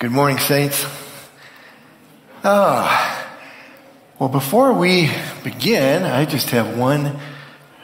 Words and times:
Good 0.00 0.12
morning, 0.12 0.38
Saints. 0.38 0.86
Ah, 2.42 3.36
well, 4.18 4.30
before 4.30 4.72
we 4.72 5.10
begin, 5.44 6.04
I 6.04 6.24
just 6.24 6.48
have 6.52 6.78
one 6.78 7.20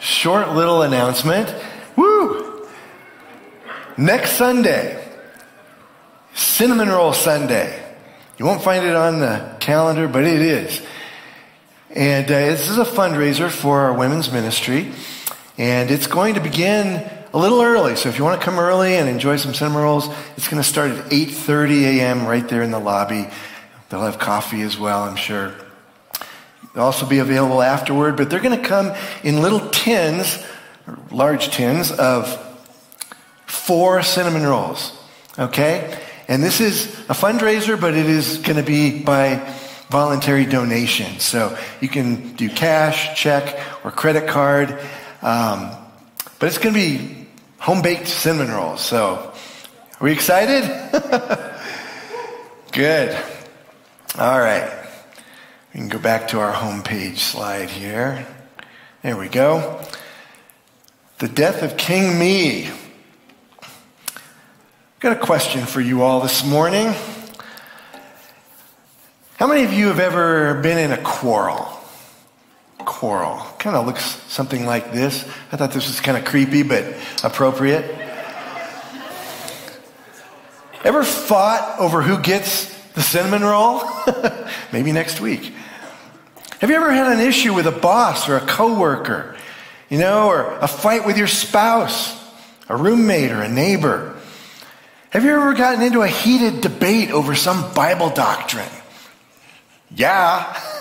short 0.00 0.54
little 0.54 0.80
announcement. 0.80 1.54
Woo! 1.94 2.66
Next 3.98 4.30
Sunday, 4.30 5.06
Cinnamon 6.32 6.88
Roll 6.88 7.12
Sunday. 7.12 7.84
You 8.38 8.46
won't 8.46 8.62
find 8.62 8.86
it 8.86 8.96
on 8.96 9.20
the 9.20 9.54
calendar, 9.60 10.08
but 10.08 10.24
it 10.24 10.40
is. 10.40 10.80
And 11.90 12.24
uh, 12.24 12.28
this 12.28 12.70
is 12.70 12.78
a 12.78 12.84
fundraiser 12.86 13.50
for 13.50 13.80
our 13.80 13.92
women's 13.92 14.32
ministry. 14.32 14.90
And 15.58 15.90
it's 15.90 16.06
going 16.06 16.32
to 16.36 16.40
begin 16.40 17.10
a 17.32 17.38
little 17.38 17.62
early. 17.62 17.96
So 17.96 18.08
if 18.08 18.18
you 18.18 18.24
want 18.24 18.40
to 18.40 18.44
come 18.44 18.58
early 18.58 18.96
and 18.96 19.08
enjoy 19.08 19.36
some 19.36 19.54
cinnamon 19.54 19.82
rolls, 19.82 20.08
it's 20.36 20.48
going 20.48 20.62
to 20.62 20.68
start 20.68 20.90
at 20.90 21.10
8.30 21.10 21.82
a.m. 21.82 22.26
right 22.26 22.46
there 22.48 22.62
in 22.62 22.70
the 22.70 22.78
lobby. 22.78 23.28
They'll 23.88 24.02
have 24.02 24.18
coffee 24.18 24.62
as 24.62 24.78
well, 24.78 25.02
I'm 25.02 25.16
sure. 25.16 25.54
They'll 26.74 26.84
also 26.84 27.06
be 27.06 27.18
available 27.18 27.62
afterward, 27.62 28.16
but 28.16 28.30
they're 28.30 28.40
going 28.40 28.58
to 28.58 28.66
come 28.66 28.92
in 29.22 29.40
little 29.40 29.70
tins, 29.70 30.44
large 31.10 31.48
tins 31.48 31.90
of 31.92 32.42
four 33.46 34.02
cinnamon 34.02 34.42
rolls. 34.42 34.92
Okay? 35.38 36.02
And 36.28 36.42
this 36.42 36.60
is 36.60 36.86
a 37.08 37.14
fundraiser, 37.14 37.80
but 37.80 37.94
it 37.94 38.06
is 38.06 38.38
going 38.38 38.56
to 38.56 38.62
be 38.62 39.02
by 39.02 39.36
voluntary 39.88 40.44
donation. 40.44 41.20
So 41.20 41.56
you 41.80 41.88
can 41.88 42.34
do 42.34 42.48
cash, 42.48 43.20
check, 43.20 43.58
or 43.84 43.90
credit 43.90 44.28
card. 44.28 44.78
Um, 45.22 45.70
but 46.38 46.46
it's 46.46 46.58
going 46.58 46.74
to 46.74 46.80
be 46.80 47.26
home 47.58 47.82
baked 47.82 48.08
cinnamon 48.08 48.50
rolls. 48.50 48.80
So 48.80 49.32
are 49.98 50.04
we 50.04 50.12
excited? 50.12 50.64
Good. 52.72 53.16
All 54.18 54.38
right. 54.38 54.70
We 55.72 55.80
can 55.80 55.88
go 55.88 55.98
back 55.98 56.28
to 56.28 56.40
our 56.40 56.52
homepage 56.52 57.18
slide 57.18 57.70
here. 57.70 58.26
There 59.02 59.16
we 59.16 59.28
go. 59.28 59.80
The 61.18 61.28
death 61.28 61.62
of 61.62 61.76
King 61.76 62.18
Me. 62.18 62.70
Got 65.00 65.16
a 65.16 65.20
question 65.20 65.64
for 65.64 65.80
you 65.80 66.02
all 66.02 66.20
this 66.20 66.44
morning. 66.44 66.92
How 69.38 69.46
many 69.46 69.64
of 69.64 69.72
you 69.72 69.88
have 69.88 70.00
ever 70.00 70.60
been 70.62 70.78
in 70.78 70.92
a 70.92 71.02
quarrel? 71.02 71.75
Quarrel. 72.96 73.36
Kind 73.58 73.76
of 73.76 73.84
looks 73.84 74.04
something 74.32 74.64
like 74.64 74.90
this. 74.90 75.28
I 75.52 75.58
thought 75.58 75.70
this 75.70 75.86
was 75.86 76.00
kind 76.00 76.16
of 76.16 76.24
creepy, 76.24 76.62
but 76.62 76.96
appropriate. 77.22 77.84
Ever 80.82 81.04
fought 81.04 81.78
over 81.78 82.00
who 82.00 82.18
gets 82.22 82.74
the 82.94 83.02
cinnamon 83.02 83.42
roll? 83.42 83.82
Maybe 84.72 84.92
next 84.92 85.20
week. 85.20 85.52
Have 86.60 86.70
you 86.70 86.76
ever 86.76 86.90
had 86.90 87.12
an 87.12 87.20
issue 87.20 87.52
with 87.52 87.66
a 87.66 87.70
boss 87.70 88.30
or 88.30 88.38
a 88.38 88.46
coworker? 88.46 89.36
You 89.90 89.98
know, 89.98 90.28
or 90.28 90.56
a 90.56 90.66
fight 90.66 91.04
with 91.04 91.18
your 91.18 91.26
spouse, 91.26 92.18
a 92.66 92.78
roommate, 92.78 93.30
or 93.30 93.42
a 93.42 93.48
neighbor? 93.48 94.16
Have 95.10 95.22
you 95.22 95.32
ever 95.32 95.52
gotten 95.52 95.82
into 95.82 96.00
a 96.00 96.08
heated 96.08 96.62
debate 96.62 97.10
over 97.10 97.34
some 97.34 97.74
Bible 97.74 98.08
doctrine? 98.08 98.72
Yeah. 99.94 100.58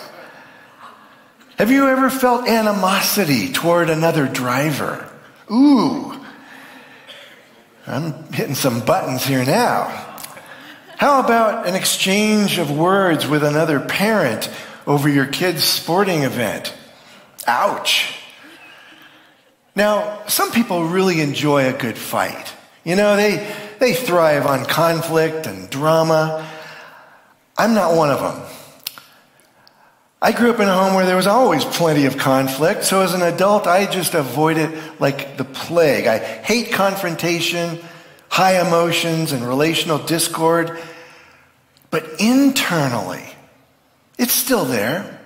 Have 1.58 1.72
you 1.72 1.88
ever 1.88 2.10
felt 2.10 2.50
animosity 2.50 3.54
toward 3.54 3.90
another 3.90 4.28
driver? 4.28 5.10
Ooh. 5.50 6.14
I'm 7.88 8.32
hitting 8.34 8.56
some 8.56 8.82
buttons 8.82 9.24
here 9.24 9.46
now. 9.46 9.86
How 10.98 11.24
about 11.24 11.66
an 11.66 11.76
exchange 11.76 12.58
of 12.58 12.72
words 12.72 13.26
with 13.26 13.44
another 13.44 13.80
parent 13.80 14.50
over 14.86 15.08
your 15.08 15.28
kid's 15.28 15.64
sporting 15.64 16.24
event? 16.24 16.74
Ouch. 17.48 18.20
Now, 19.76 20.26
some 20.28 20.52
people 20.52 20.86
really 20.86 21.22
enjoy 21.22 21.68
a 21.68 21.78
good 21.78 21.98
fight. 21.98 22.54
You 22.84 22.98
know, 22.98 23.16
they, 23.16 23.56
they 23.80 23.94
thrive 23.94 24.46
on 24.46 24.66
conflict 24.66 25.48
and 25.48 25.70
drama. 25.70 26.50
I'm 27.58 27.74
not 27.74 27.96
one 27.96 28.10
of 28.10 28.20
them. 28.20 28.42
I 30.22 30.32
grew 30.32 30.50
up 30.50 30.60
in 30.60 30.68
a 30.68 30.74
home 30.74 30.96
where 30.96 31.06
there 31.06 31.18
was 31.18 31.28
always 31.28 31.66
plenty 31.66 32.06
of 32.06 32.18
conflict, 32.18 32.84
so 32.86 33.02
as 33.02 33.14
an 33.14 33.22
adult, 33.22 33.68
I 33.68 33.86
just 33.86 34.14
avoid 34.14 34.58
it 34.58 35.00
like 35.00 35.38
the 35.38 35.44
plague. 35.44 36.08
I 36.08 36.18
hate 36.18 36.72
confrontation, 36.72 37.80
high 38.30 38.66
emotions, 38.66 39.34
and 39.34 39.46
relational 39.48 40.00
discord, 40.00 40.80
but 41.92 42.20
internally, 42.20 43.24
it's 44.18 44.34
still 44.34 44.66
there. 44.66 45.20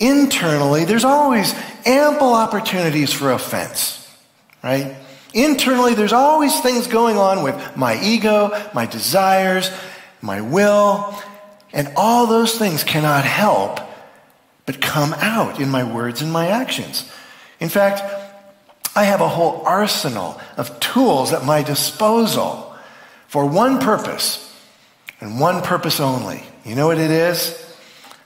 Internally, 0.00 0.84
there's 0.84 1.04
always 1.04 1.54
ample 1.86 2.34
opportunities 2.34 3.12
for 3.12 3.30
offense, 3.30 4.06
right? 4.62 4.96
Internally, 5.32 5.94
there's 5.94 6.12
always 6.12 6.60
things 6.60 6.88
going 6.88 7.16
on 7.16 7.42
with 7.42 7.76
my 7.76 8.00
ego, 8.02 8.50
my 8.74 8.86
desires, 8.86 9.70
my 10.20 10.40
will, 10.40 11.16
and 11.74 11.92
all 11.96 12.26
those 12.26 12.56
things 12.56 12.84
cannot 12.84 13.24
help 13.24 13.80
but 14.64 14.80
come 14.80 15.12
out 15.14 15.60
in 15.60 15.68
my 15.68 15.84
words 15.84 16.22
and 16.22 16.32
my 16.32 16.46
actions. 16.46 17.10
In 17.60 17.68
fact, 17.68 18.00
I 18.96 19.04
have 19.04 19.20
a 19.20 19.28
whole 19.28 19.62
arsenal 19.66 20.40
of 20.56 20.78
tools 20.78 21.32
at 21.32 21.44
my 21.44 21.62
disposal 21.62 22.74
for 23.26 23.44
one 23.44 23.80
purpose 23.80 24.40
and 25.20 25.40
one 25.40 25.62
purpose 25.62 25.98
only. 25.98 26.42
You 26.64 26.76
know 26.76 26.86
what 26.86 26.98
it 26.98 27.10
is? 27.10 27.60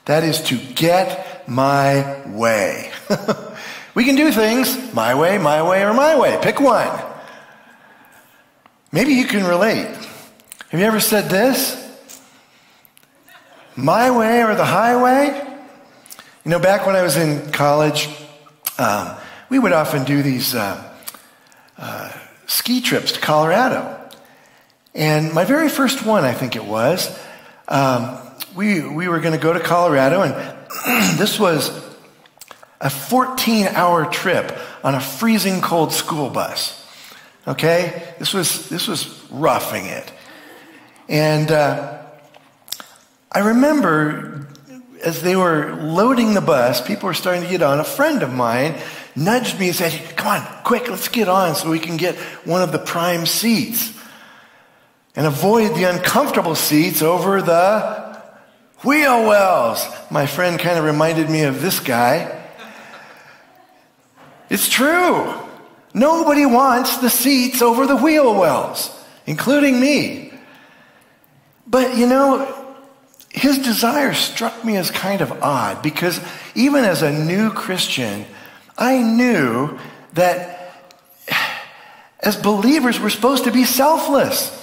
That 0.05 0.23
is 0.23 0.41
to 0.43 0.57
get 0.57 1.49
my 1.49 2.21
way. 2.27 2.91
we 3.95 4.05
can 4.05 4.15
do 4.15 4.31
things 4.31 4.93
my 4.93 5.15
way, 5.15 5.39
my 5.39 5.67
way, 5.67 5.83
or 5.83 5.93
my 5.93 6.17
way. 6.17 6.37
Pick 6.41 6.59
one. 6.59 6.89
Maybe 8.91 9.13
you 9.13 9.25
can 9.25 9.43
relate. 9.45 9.87
Have 10.69 10.79
you 10.79 10.85
ever 10.85 10.99
said 10.99 11.29
this? 11.29 11.88
My 13.83 14.11
way 14.11 14.43
or 14.43 14.55
the 14.55 14.65
highway? 14.65 15.27
You 16.43 16.51
know, 16.51 16.59
back 16.59 16.85
when 16.85 16.97
I 16.97 17.01
was 17.01 17.15
in 17.15 17.49
college, 17.53 18.09
um, 18.77 19.15
we 19.49 19.57
would 19.57 19.71
often 19.71 20.03
do 20.03 20.21
these 20.21 20.53
uh, 20.53 20.93
uh, 21.77 22.11
ski 22.45 22.81
trips 22.81 23.13
to 23.13 23.21
Colorado. 23.21 23.97
And 24.93 25.33
my 25.33 25.45
very 25.45 25.69
first 25.69 26.05
one, 26.05 26.25
I 26.25 26.33
think 26.33 26.57
it 26.57 26.65
was, 26.65 27.17
um, 27.69 28.17
we, 28.53 28.85
we 28.85 29.07
were 29.07 29.21
going 29.21 29.33
to 29.33 29.39
go 29.39 29.53
to 29.53 29.61
Colorado, 29.61 30.23
and 30.23 30.33
this 31.17 31.39
was 31.39 31.71
a 32.81 32.89
14 32.89 33.67
hour 33.67 34.05
trip 34.11 34.57
on 34.83 34.93
a 34.93 34.99
freezing 34.99 35.61
cold 35.61 35.93
school 35.93 36.29
bus. 36.29 36.85
Okay? 37.47 38.13
This 38.19 38.33
was, 38.33 38.67
this 38.67 38.89
was 38.89 39.25
roughing 39.31 39.85
it. 39.85 40.11
And 41.07 41.49
uh, 41.49 41.98
I 43.31 43.39
remember 43.39 44.47
as 45.03 45.21
they 45.21 45.35
were 45.35 45.75
loading 45.75 46.33
the 46.33 46.41
bus, 46.41 46.85
people 46.85 47.07
were 47.07 47.13
starting 47.13 47.43
to 47.43 47.49
get 47.49 47.61
on. 47.61 47.79
A 47.79 47.83
friend 47.83 48.23
of 48.23 48.33
mine 48.33 48.75
nudged 49.15 49.59
me 49.59 49.67
and 49.67 49.75
said, 49.75 50.15
Come 50.15 50.27
on, 50.27 50.63
quick, 50.63 50.89
let's 50.89 51.07
get 51.07 51.29
on 51.29 51.55
so 51.55 51.69
we 51.69 51.79
can 51.79 51.97
get 51.97 52.15
one 52.45 52.61
of 52.61 52.71
the 52.71 52.79
prime 52.79 53.25
seats 53.25 53.93
and 55.15 55.25
avoid 55.25 55.75
the 55.75 55.83
uncomfortable 55.83 56.55
seats 56.55 57.01
over 57.01 57.41
the 57.41 58.21
wheel 58.83 59.27
wells. 59.27 59.85
My 60.09 60.25
friend 60.25 60.59
kind 60.59 60.77
of 60.77 60.85
reminded 60.85 61.29
me 61.29 61.43
of 61.43 61.61
this 61.61 61.79
guy. 61.79 62.35
It's 64.49 64.69
true. 64.69 65.33
Nobody 65.93 66.45
wants 66.45 66.97
the 66.97 67.09
seats 67.09 67.61
over 67.61 67.85
the 67.85 67.97
wheel 67.97 68.33
wells, 68.39 68.91
including 69.25 69.79
me. 69.79 70.33
But 71.67 71.97
you 71.97 72.07
know, 72.07 72.58
his 73.29 73.59
desire 73.59 74.13
struck 74.13 74.65
me 74.65 74.75
as 74.75 74.91
kind 74.91 75.21
of 75.21 75.43
odd 75.43 75.81
because 75.81 76.19
even 76.55 76.83
as 76.83 77.01
a 77.01 77.11
new 77.11 77.51
Christian, 77.51 78.25
I 78.77 79.01
knew 79.01 79.77
that 80.13 80.59
as 82.19 82.35
believers, 82.35 82.99
we're 82.99 83.09
supposed 83.09 83.45
to 83.45 83.51
be 83.51 83.65
selfless 83.65 84.55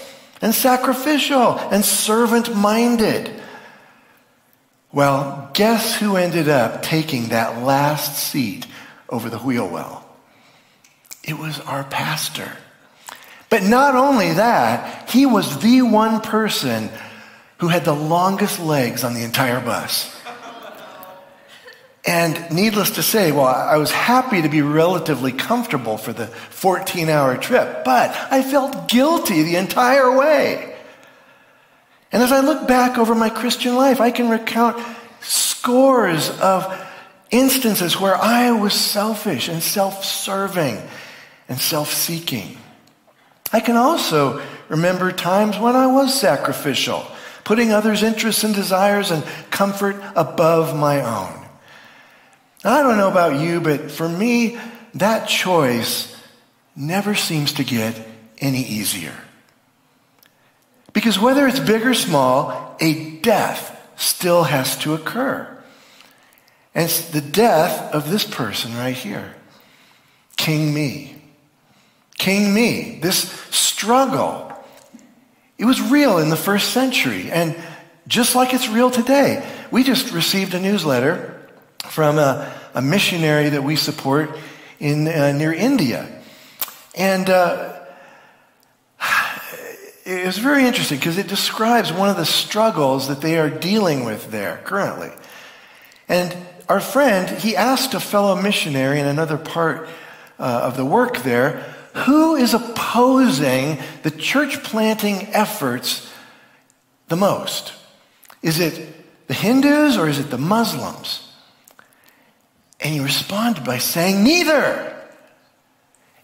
and 0.43 0.55
sacrificial 0.55 1.59
and 1.59 1.85
servant 1.85 2.55
minded. 2.55 3.31
Well, 4.93 5.51
guess 5.55 5.99
who 5.99 6.17
ended 6.17 6.49
up 6.49 6.83
taking 6.83 7.29
that 7.29 7.63
last 7.63 8.19
seat 8.19 8.67
over 9.09 9.31
the 9.31 9.39
wheel 9.39 9.69
well? 9.69 10.07
It 11.23 11.39
was 11.39 11.61
our 11.61 11.85
pastor. 11.85 12.53
But 13.49 13.63
not 13.63 13.95
only 13.95 14.35
that, 14.35 15.09
he 15.11 15.25
was 15.25 15.61
the 15.61 15.83
one 15.83 16.21
person 16.21 16.91
who 17.59 17.69
had 17.69 17.85
the 17.85 17.95
longest 17.95 18.61
legs 18.61 19.05
on 19.05 19.15
the 19.15 19.23
entire 19.23 19.61
bus. 19.61 20.13
And 22.07 22.53
needless 22.53 22.91
to 22.91 23.03
say, 23.03 23.33
well, 23.33 23.47
I 23.47 23.79
was 23.79 23.91
happy 23.91 24.43
to 24.43 24.49
be 24.49 24.63
relatively 24.63 25.33
comfortable 25.33 25.97
for 25.97 26.13
the 26.13 26.29
14 26.29 27.09
hour 27.09 27.37
trip, 27.37 27.85
but 27.85 28.17
I 28.31 28.43
felt 28.43 28.89
guilty 28.89 29.43
the 29.43 29.57
entire 29.57 30.17
way. 30.17 30.77
And 32.13 32.23
as 32.23 32.31
I 32.31 32.41
look 32.41 32.69
back 32.69 32.97
over 32.99 33.15
my 33.15 33.29
Christian 33.29 33.75
life, 33.75 34.01
I 34.01 34.13
can 34.13 34.31
recount 34.31 34.81
scores 35.21 36.31
of 36.41 36.87
instances 37.31 38.01
where 38.01 38.15
I 38.17 38.53
was 38.53 38.73
selfish 38.73 39.49
and 39.49 39.61
self 39.61 40.05
serving 40.05 40.81
and 41.49 41.59
self 41.59 41.93
seeking. 41.93 42.57
I 43.53 43.61
can 43.61 43.77
also 43.77 44.43
remember 44.69 45.11
times 45.11 45.59
when 45.59 45.75
I 45.75 45.89
was 45.89 46.19
sacrificial, 46.19 47.07
putting 47.47 47.71
others' 47.73 48.03
interests 48.03 48.43
and 48.43 48.57
desires 48.57 49.13
and 49.13 49.25
comfort 49.51 49.95
above 50.17 50.77
my 50.77 51.01
own. 51.01 51.47
I 52.65 52.83
don't 52.83 52.97
know 52.97 53.09
about 53.09 53.41
you, 53.41 53.61
but 53.61 53.89
for 53.89 54.09
me, 54.09 54.59
that 54.95 55.29
choice 55.29 56.13
never 56.75 57.15
seems 57.15 57.53
to 57.53 57.63
get 57.63 58.05
any 58.39 58.65
easier. 58.65 59.15
Because 60.93 61.21
whether 61.21 61.47
it's 61.47 61.61
big 61.61 61.87
or 61.87 61.95
small, 61.95 62.77
a 62.81 63.13
death 63.21 63.81
still 63.95 64.43
has 64.43 64.77
to 64.79 64.95
occur. 64.95 65.47
And 66.75 66.87
it's 66.87 67.11
the 67.11 67.21
death 67.21 67.95
of 67.95 68.11
this 68.11 68.25
person 68.25 68.77
right 68.77 68.97
here 68.97 69.37
King 70.37 70.75
Me. 70.75 71.15
King 72.19 72.53
Me. 72.53 72.99
This 73.01 73.31
struggle. 73.53 74.46
It 75.59 75.65
was 75.65 75.81
real 75.81 76.19
in 76.19 76.29
the 76.29 76.37
first 76.37 76.71
century. 76.71 77.31
And 77.31 77.57
just 78.07 78.35
like 78.35 78.53
it's 78.55 78.69
real 78.69 78.91
today, 78.91 79.47
we 79.71 79.83
just 79.83 80.13
received 80.13 80.55
a 80.55 80.61
newsletter 80.61 81.49
from 81.91 82.19
a, 82.19 82.53
a 82.75 82.83
missionary 82.83 83.49
that 83.51 83.63
we 83.63 83.77
support 83.77 84.37
in 84.79 85.09
uh, 85.09 85.33
near 85.33 85.53
India. 85.53 86.23
And 86.95 87.29
uh, 87.31 87.81
it 90.05 90.27
was 90.27 90.39
very 90.39 90.67
interesting 90.67 90.99
because 90.99 91.19
it 91.19 91.27
describes 91.27 91.93
one 91.93 92.11
of 92.11 92.17
the 92.17 92.27
struggles 92.27 93.09
that 93.09 93.21
they 93.21 93.39
are 93.39 93.51
dealing 93.51 94.05
with 94.05 94.31
there 94.31 94.61
currently. 94.65 95.11
And 96.09 96.37
our 96.69 96.81
friend, 96.81 97.29
he 97.39 97.57
asked 97.57 97.95
a 97.95 98.01
fellow 98.01 98.41
missionary 98.41 99.01
in 99.01 99.07
another 99.07 99.39
part 99.39 99.89
uh, 100.39 100.61
of 100.65 100.77
the 100.77 100.85
work 100.85 101.19
there, 101.19 101.76
who 101.97 102.37
is 102.37 102.53
opposing 102.53 103.79
the 104.03 104.11
church 104.11 104.63
planting 104.63 105.29
efforts 105.33 106.13
the 107.09 107.17
most? 107.17 107.73
Is 108.43 108.61
it 108.61 109.27
the 109.29 109.35
Hindus 109.35 109.97
or 109.97 110.09
is 110.09 110.19
it 110.19 110.31
the 110.31 110.39
Muslims? 110.39 111.33
And 112.81 112.93
he 112.93 113.01
responded 113.01 113.65
by 113.65 113.79
saying, 113.79 114.23
Neither. 114.23 114.93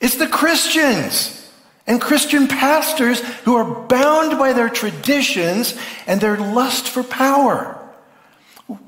It's 0.01 0.17
the 0.17 0.29
Christians 0.29 1.51
and 1.87 2.01
Christian 2.01 2.49
pastors 2.49 3.21
who 3.45 3.57
are 3.57 3.87
bound 3.87 4.39
by 4.39 4.53
their 4.53 4.69
traditions 4.69 5.79
and 6.07 6.21
their 6.21 6.37
lust 6.37 6.89
for 6.89 7.03
power. 7.03 7.79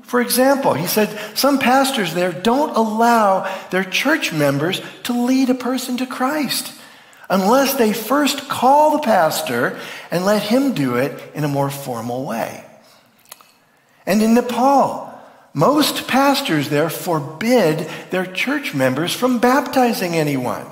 For 0.03 0.21
example, 0.21 0.73
he 0.73 0.87
said 0.87 1.37
some 1.37 1.57
pastors 1.57 2.13
there 2.13 2.31
don't 2.31 2.75
allow 2.75 3.51
their 3.69 3.83
church 3.83 4.31
members 4.31 4.81
to 5.03 5.13
lead 5.13 5.49
a 5.49 5.55
person 5.55 5.97
to 5.97 6.05
Christ 6.05 6.74
unless 7.29 7.75
they 7.75 7.93
first 7.93 8.47
call 8.47 8.91
the 8.91 9.03
pastor 9.03 9.79
and 10.11 10.25
let 10.25 10.43
him 10.43 10.73
do 10.73 10.95
it 10.95 11.21
in 11.33 11.43
a 11.43 11.47
more 11.47 11.69
formal 11.69 12.25
way. 12.25 12.63
And 14.05 14.21
in 14.21 14.33
Nepal, 14.35 15.11
most 15.53 16.07
pastors 16.07 16.69
there 16.69 16.89
forbid 16.89 17.89
their 18.09 18.25
church 18.25 18.73
members 18.73 19.13
from 19.13 19.39
baptizing 19.39 20.15
anyone. 20.15 20.65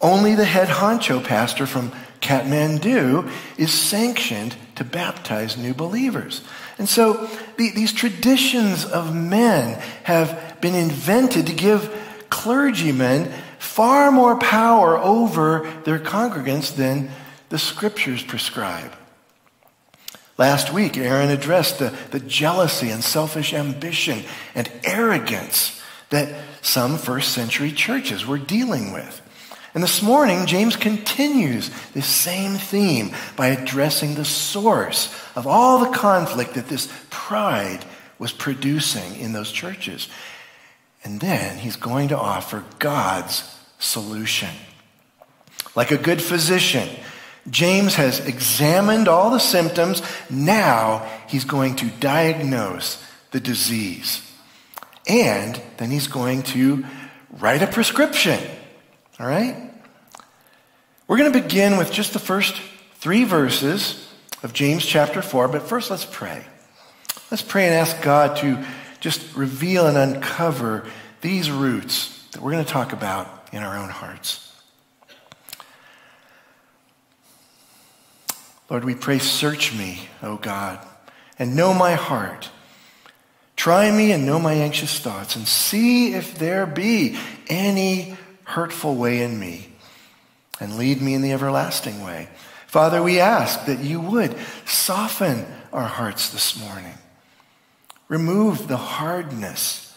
Only 0.00 0.34
the 0.34 0.44
head 0.44 0.68
honcho 0.68 1.22
pastor 1.22 1.66
from 1.66 1.92
Kathmandu 2.20 3.30
is 3.56 3.72
sanctioned 3.72 4.56
to 4.76 4.84
baptize 4.84 5.56
new 5.56 5.74
believers. 5.74 6.42
And 6.78 6.88
so 6.88 7.28
the, 7.56 7.70
these 7.70 7.92
traditions 7.92 8.84
of 8.84 9.14
men 9.14 9.80
have 10.04 10.58
been 10.60 10.74
invented 10.74 11.46
to 11.46 11.54
give 11.54 11.94
clergymen 12.30 13.32
far 13.60 14.10
more 14.10 14.38
power 14.38 14.96
over 14.96 15.70
their 15.84 15.98
congregants 15.98 16.74
than 16.74 17.10
the 17.50 17.58
scriptures 17.58 18.22
prescribe. 18.22 18.92
Last 20.38 20.72
week, 20.72 20.96
Aaron 20.96 21.28
addressed 21.28 21.78
the, 21.78 21.94
the 22.10 22.20
jealousy 22.20 22.88
and 22.88 23.04
selfish 23.04 23.52
ambition 23.52 24.24
and 24.54 24.72
arrogance 24.82 25.82
that 26.08 26.34
some 26.62 26.96
first 26.96 27.32
century 27.32 27.70
churches 27.70 28.26
were 28.26 28.38
dealing 28.38 28.92
with. 28.92 29.20
And 29.74 29.82
this 29.82 30.00
morning, 30.00 30.46
James 30.46 30.76
continues 30.76 31.70
this 31.92 32.06
same 32.06 32.54
theme 32.54 33.10
by 33.36 33.48
addressing 33.48 34.14
the 34.14 34.24
source 34.24 35.14
of 35.36 35.46
all 35.46 35.80
the 35.80 35.96
conflict 35.96 36.54
that 36.54 36.68
this 36.68 36.88
pride 37.10 37.84
was 38.18 38.32
producing 38.32 39.16
in 39.16 39.34
those 39.34 39.52
churches. 39.52 40.08
And 41.02 41.20
then 41.20 41.58
he's 41.58 41.76
going 41.76 42.08
to 42.08 42.18
offer 42.18 42.64
God's 42.78 43.58
solution. 43.78 44.50
Like 45.74 45.90
a 45.90 45.96
good 45.96 46.20
physician, 46.20 46.88
James 47.48 47.94
has 47.94 48.20
examined 48.20 49.08
all 49.08 49.30
the 49.30 49.38
symptoms. 49.38 50.02
Now 50.28 51.08
he's 51.28 51.44
going 51.44 51.76
to 51.76 51.86
diagnose 51.86 53.02
the 53.30 53.40
disease. 53.40 54.22
And 55.08 55.60
then 55.78 55.90
he's 55.90 56.06
going 56.06 56.42
to 56.44 56.84
write 57.30 57.62
a 57.62 57.66
prescription 57.66 58.40
all 59.20 59.26
right? 59.26 59.70
We're 61.06 61.18
going 61.18 61.30
to 61.30 61.42
begin 61.42 61.76
with 61.76 61.92
just 61.92 62.14
the 62.14 62.18
first 62.18 62.56
three 62.94 63.24
verses 63.24 64.08
of 64.42 64.54
James 64.54 64.84
chapter 64.84 65.20
4, 65.20 65.48
but 65.48 65.62
first 65.62 65.90
let's 65.90 66.06
pray. 66.06 66.42
Let's 67.30 67.42
pray 67.42 67.66
and 67.66 67.74
ask 67.74 68.00
God 68.00 68.38
to 68.38 68.64
just 69.00 69.34
reveal 69.34 69.86
and 69.86 69.96
uncover 69.96 70.86
these 71.20 71.50
roots 71.50 72.26
that 72.32 72.40
we're 72.40 72.52
going 72.52 72.64
to 72.64 72.70
talk 72.70 72.92
about 72.92 73.48
in 73.52 73.62
our 73.62 73.76
own 73.76 73.88
hearts. 73.88 74.46
Lord, 78.68 78.84
we 78.84 78.94
pray, 78.94 79.18
search 79.18 79.76
me, 79.76 80.02
O 80.22 80.36
God, 80.36 80.78
and 81.38 81.56
know 81.56 81.74
my 81.74 81.94
heart. 81.94 82.50
Try 83.56 83.90
me 83.90 84.12
and 84.12 84.24
know 84.24 84.38
my 84.38 84.52
anxious 84.52 85.00
thoughts, 85.00 85.34
and 85.34 85.46
see 85.46 86.14
if 86.14 86.38
there 86.38 86.66
be 86.66 87.18
any 87.48 88.16
hurtful 88.44 88.94
way 88.94 89.22
in 89.22 89.38
me 89.38 89.68
and 90.60 90.76
lead 90.76 91.02
me 91.02 91.14
in 91.14 91.22
the 91.22 91.32
everlasting 91.32 92.02
way. 92.02 92.28
Father, 92.66 93.02
we 93.02 93.18
ask 93.18 93.66
that 93.66 93.80
you 93.80 94.00
would 94.00 94.36
soften 94.64 95.46
our 95.72 95.86
hearts 95.86 96.30
this 96.30 96.58
morning. 96.60 96.94
Remove 98.10 98.66
the 98.66 98.76
hardness. 98.76 99.96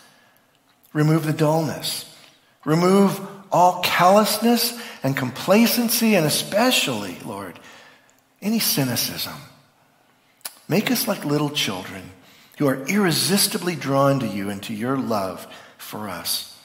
Remove 0.93 1.25
the 1.25 1.33
dullness. 1.33 2.15
Remove 2.63 3.19
all 3.51 3.81
callousness 3.81 4.79
and 5.01 5.17
complacency, 5.17 6.13
and 6.13 6.23
especially, 6.23 7.17
Lord, 7.25 7.59
any 8.39 8.59
cynicism. 8.59 9.33
Make 10.69 10.91
us 10.91 11.07
like 11.07 11.25
little 11.25 11.49
children 11.49 12.11
who 12.59 12.67
are 12.67 12.85
irresistibly 12.85 13.75
drawn 13.75 14.19
to 14.19 14.27
you 14.27 14.51
and 14.51 14.61
to 14.63 14.75
your 14.75 14.95
love 14.95 15.47
for 15.79 16.07
us. 16.07 16.55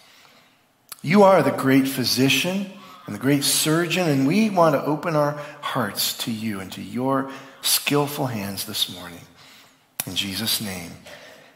You 1.01 1.23
are 1.23 1.43
the 1.43 1.51
great 1.51 1.89
physician 1.89 2.67
and 3.07 3.15
the 3.15 3.21
great 3.21 3.43
surgeon, 3.43 4.07
and 4.07 4.27
we 4.27 4.51
want 4.51 4.75
to 4.75 4.85
open 4.85 5.17
our 5.17 5.33
hearts 5.63 6.19
to 6.19 6.31
you 6.31 6.61
and 6.61 6.71
to 6.73 6.83
your 6.83 7.31
skillful 7.63 8.27
hands 8.27 8.67
this 8.67 8.95
morning. 8.95 9.23
In 10.07 10.15
Jesus' 10.15 10.61
name, 10.61 10.93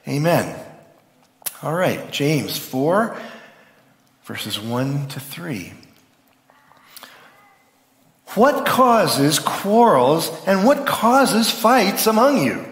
amen. 0.06 0.58
All 1.62 1.74
right, 1.74 2.10
James 2.10 2.58
4, 2.58 3.16
verses 4.24 4.58
1 4.58 5.08
to 5.08 5.20
3. 5.20 5.72
What 8.34 8.66
causes 8.66 9.38
quarrels 9.38 10.30
and 10.46 10.64
what 10.64 10.86
causes 10.86 11.50
fights 11.50 12.06
among 12.06 12.42
you? 12.42 12.66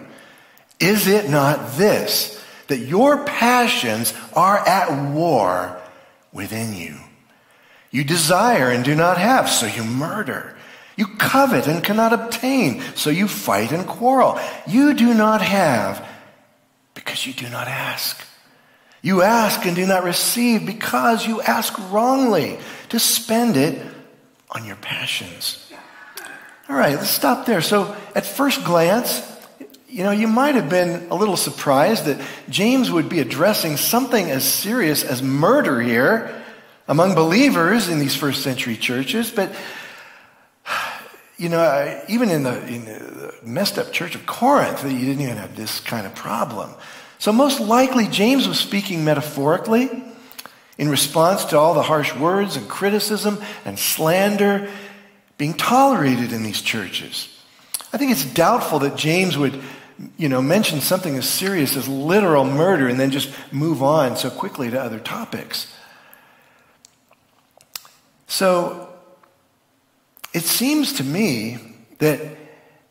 Is 0.79 1.07
it 1.07 1.29
not 1.29 1.73
this, 1.73 2.41
that 2.71 2.79
your 2.79 3.25
passions 3.25 4.13
are 4.33 4.57
at 4.57 5.11
war 5.11 5.77
within 6.31 6.73
you. 6.73 6.95
You 7.91 8.05
desire 8.05 8.69
and 8.69 8.85
do 8.85 8.95
not 8.95 9.17
have, 9.17 9.49
so 9.49 9.65
you 9.65 9.83
murder. 9.83 10.55
You 10.95 11.07
covet 11.17 11.67
and 11.67 11.83
cannot 11.83 12.13
obtain, 12.13 12.81
so 12.95 13.09
you 13.09 13.27
fight 13.27 13.73
and 13.73 13.85
quarrel. 13.85 14.39
You 14.65 14.93
do 14.93 15.13
not 15.13 15.41
have 15.41 16.07
because 16.93 17.25
you 17.25 17.33
do 17.33 17.49
not 17.49 17.67
ask. 17.67 18.25
You 19.01 19.23
ask 19.23 19.65
and 19.65 19.75
do 19.75 19.85
not 19.85 20.03
receive 20.03 20.65
because 20.65 21.25
you 21.25 21.41
ask 21.41 21.73
wrongly 21.91 22.59
to 22.89 22.99
spend 22.99 23.57
it 23.57 23.83
on 24.51 24.65
your 24.65 24.75
passions. 24.75 25.71
All 26.69 26.75
right, 26.75 26.95
let's 26.95 27.09
stop 27.09 27.45
there. 27.45 27.61
So, 27.61 27.95
at 28.15 28.25
first 28.25 28.63
glance, 28.63 29.27
you 29.89 30.03
know, 30.03 30.11
you 30.11 30.27
might 30.27 30.55
have 30.55 30.69
been 30.69 31.07
a 31.09 31.15
little 31.15 31.35
surprised 31.35 32.05
that 32.05 32.21
James 32.49 32.91
would 32.91 33.09
be 33.09 33.19
addressing 33.19 33.75
something 33.75 34.31
as 34.31 34.45
serious 34.45 35.03
as 35.03 35.21
murder 35.21 35.81
here 35.81 36.41
among 36.87 37.15
believers 37.15 37.89
in 37.89 37.99
these 37.99 38.15
first 38.15 38.41
century 38.41 38.77
churches, 38.77 39.31
but 39.31 39.53
you 41.41 41.49
know, 41.49 42.03
even 42.07 42.29
in 42.29 42.43
the, 42.43 42.67
in 42.67 42.85
the 42.85 43.33
messed 43.41 43.79
up 43.79 43.91
church 43.91 44.13
of 44.13 44.27
Corinth, 44.27 44.83
you 44.83 44.99
didn't 44.99 45.21
even 45.21 45.37
have 45.37 45.55
this 45.55 45.79
kind 45.79 46.05
of 46.05 46.13
problem. 46.13 46.69
So, 47.17 47.31
most 47.31 47.59
likely, 47.59 48.05
James 48.05 48.47
was 48.47 48.59
speaking 48.59 49.03
metaphorically 49.03 49.89
in 50.77 50.87
response 50.87 51.45
to 51.45 51.57
all 51.57 51.73
the 51.73 51.81
harsh 51.81 52.15
words 52.15 52.57
and 52.57 52.69
criticism 52.69 53.39
and 53.65 53.79
slander 53.79 54.69
being 55.39 55.55
tolerated 55.55 56.31
in 56.31 56.43
these 56.43 56.61
churches. 56.61 57.27
I 57.91 57.97
think 57.97 58.11
it's 58.11 58.25
doubtful 58.25 58.77
that 58.79 58.95
James 58.95 59.35
would, 59.35 59.59
you 60.17 60.29
know, 60.29 60.43
mention 60.43 60.79
something 60.79 61.15
as 61.15 61.27
serious 61.27 61.75
as 61.75 61.87
literal 61.87 62.45
murder 62.45 62.87
and 62.87 62.99
then 62.99 63.09
just 63.09 63.33
move 63.51 63.81
on 63.81 64.15
so 64.15 64.29
quickly 64.29 64.69
to 64.69 64.79
other 64.79 64.99
topics. 64.99 65.73
So, 68.27 68.90
it 70.33 70.43
seems 70.43 70.93
to 70.93 71.03
me 71.03 71.57
that 71.99 72.19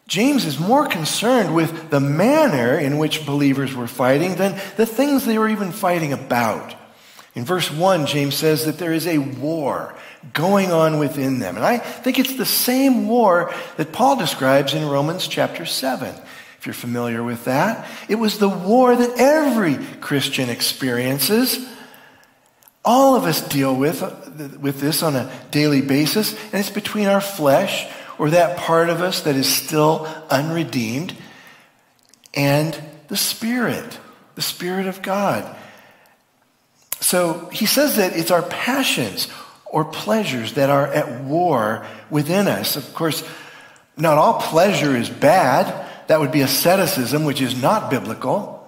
James 0.07 0.45
is 0.45 0.59
more 0.59 0.87
concerned 0.87 1.55
with 1.55 1.91
the 1.91 2.01
manner 2.01 2.77
in 2.79 2.99
which 2.99 3.25
believers 3.25 3.75
were 3.75 3.87
fighting 3.87 4.35
than 4.35 4.61
the 4.77 4.87
things 4.87 5.25
they 5.25 5.39
were 5.39 5.49
even 5.49 5.71
fighting 5.71 6.13
about. 6.13 6.75
In 7.35 7.45
verse 7.45 7.71
1, 7.71 8.07
James 8.07 8.35
says 8.35 8.67
that 8.67 8.79
there 8.79 8.93
is 8.93 9.07
a 9.07 9.19
war 9.19 9.95
going 10.33 10.73
on 10.73 10.99
within 10.99 11.39
them. 11.39 11.57
And 11.57 11.65
I 11.65 11.79
think 11.79 12.19
it's 12.19 12.37
the 12.37 12.45
same 12.45 13.07
war 13.07 13.55
that 13.77 13.93
Paul 13.93 14.17
describes 14.17 14.75
in 14.75 14.89
Romans 14.89 15.29
chapter 15.29 15.65
7. 15.65 16.13
If 16.59 16.67
you're 16.67 16.75
familiar 16.75 17.23
with 17.23 17.45
that, 17.45 17.89
it 18.09 18.17
was 18.17 18.39
the 18.39 18.49
war 18.49 18.95
that 18.95 19.19
every 19.19 19.77
Christian 20.01 20.51
experiences. 20.51 21.67
All 22.85 23.15
of 23.15 23.25
us 23.25 23.47
deal 23.47 23.75
with, 23.75 24.03
uh, 24.03 24.15
with 24.59 24.81
this 24.81 25.03
on 25.03 25.17
a 25.17 25.31
daily 25.51 25.83
basis, 25.83 26.33
and 26.45 26.55
it's 26.55 26.71
between 26.71 27.07
our 27.07 27.21
flesh 27.21 27.87
or 28.19 28.31
that 28.31 28.59
part 28.59 28.89
of 28.89 29.01
us 29.01 29.23
that 29.23 29.37
is 29.37 29.51
still 29.51 30.07
unredeemed 30.31 31.15
and 32.35 32.79
the 33.09 33.17
Spirit, 33.17 33.99
the 34.35 34.43
Spirit 34.43 34.87
of 34.87 35.03
God. 35.03 35.57
So 37.01 37.49
he 37.53 37.67
says 37.67 37.97
that 37.97 38.17
it's 38.17 38.31
our 38.31 38.43
passions 38.43 39.29
or 39.67 39.85
pleasures 39.85 40.55
that 40.55 40.71
are 40.71 40.87
at 40.87 41.23
war 41.23 41.87
within 42.11 42.47
us. 42.47 42.77
Of 42.77 42.95
course, 42.95 43.25
not 43.97 44.19
all 44.19 44.41
pleasure 44.41 44.97
is 44.97 45.09
bad. 45.09 45.87
That 46.09 46.21
would 46.21 46.33
be 46.33 46.41
asceticism, 46.41 47.25
which 47.25 47.41
is 47.41 47.61
not 47.61 47.91
biblical. 47.91 48.60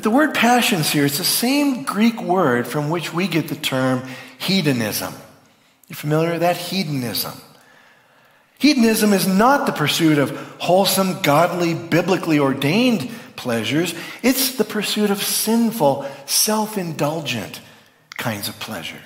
But 0.00 0.04
the 0.04 0.16
word 0.16 0.32
passions 0.32 0.88
here, 0.88 1.04
it's 1.04 1.18
the 1.18 1.24
same 1.24 1.82
Greek 1.82 2.22
word 2.22 2.66
from 2.66 2.88
which 2.88 3.12
we 3.12 3.28
get 3.28 3.48
the 3.48 3.54
term 3.54 4.02
hedonism. 4.38 5.12
You 5.88 5.94
familiar 5.94 6.30
with 6.30 6.40
that? 6.40 6.56
Hedonism. 6.56 7.34
Hedonism 8.58 9.12
is 9.12 9.26
not 9.26 9.66
the 9.66 9.74
pursuit 9.74 10.16
of 10.16 10.34
wholesome, 10.58 11.20
godly, 11.20 11.74
biblically 11.74 12.38
ordained 12.38 13.10
pleasures. 13.36 13.94
It's 14.22 14.56
the 14.56 14.64
pursuit 14.64 15.10
of 15.10 15.22
sinful, 15.22 16.10
self 16.24 16.78
indulgent 16.78 17.60
kinds 18.16 18.48
of 18.48 18.58
pleasure. 18.58 19.02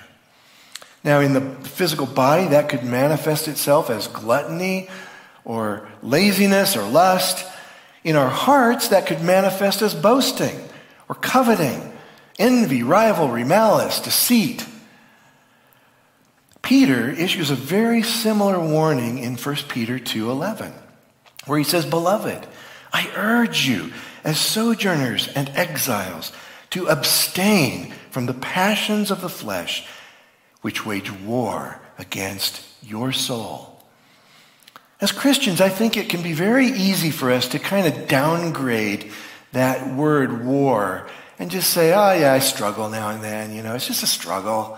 Now, 1.03 1.19
in 1.19 1.33
the 1.33 1.41
physical 1.67 2.05
body, 2.05 2.47
that 2.47 2.69
could 2.69 2.85
manifest 2.85 3.49
itself 3.49 3.89
as 3.89 4.07
gluttony 4.07 4.87
or 5.43 5.89
laziness 6.01 6.77
or 6.77 6.87
lust. 6.87 7.45
In 8.05 8.15
our 8.15 8.29
hearts, 8.29 8.87
that 8.87 9.07
could 9.07 9.21
manifest 9.21 9.81
as 9.81 9.93
boasting 9.93 10.57
or 11.09 11.15
coveting, 11.15 11.91
envy, 12.39 12.83
rivalry, 12.83 13.43
malice, 13.43 13.99
deceit. 13.99 14.65
Peter 16.61 17.09
issues 17.11 17.51
a 17.51 17.55
very 17.55 18.01
similar 18.01 18.59
warning 18.59 19.19
in 19.19 19.37
1 19.37 19.69
Peter 19.69 19.99
2:11, 19.99 20.73
where 21.45 21.59
he 21.59 21.63
says, 21.63 21.85
"Beloved, 21.85 22.47
I 22.91 23.09
urge 23.15 23.67
you 23.67 23.91
as 24.23 24.39
sojourners 24.39 25.27
and 25.35 25.49
exiles 25.49 26.31
to 26.71 26.87
abstain 26.87 27.93
from 28.09 28.25
the 28.25 28.33
passions 28.33 29.11
of 29.11 29.21
the 29.21 29.29
flesh 29.29 29.85
which 30.61 30.85
wage 30.85 31.11
war 31.11 31.79
against 31.99 32.61
your 32.81 33.11
soul. 33.11 33.83
As 34.99 35.11
Christians, 35.11 35.61
I 35.61 35.69
think 35.69 35.95
it 35.95 36.09
can 36.09 36.21
be 36.23 36.33
very 36.33 36.67
easy 36.67 37.11
for 37.11 37.31
us 37.31 37.47
to 37.49 37.59
kind 37.59 37.85
of 37.85 38.07
downgrade 38.07 39.11
that 39.55 39.95
word 39.95 40.45
war 40.45 41.07
and 41.39 41.49
just 41.49 41.69
say, 41.69 41.93
oh, 41.93 42.13
yeah, 42.13 42.33
I 42.33 42.39
struggle 42.39 42.89
now 42.89 43.09
and 43.09 43.23
then. 43.23 43.55
You 43.55 43.63
know, 43.63 43.73
it's 43.73 43.87
just 43.87 44.03
a 44.03 44.07
struggle. 44.07 44.77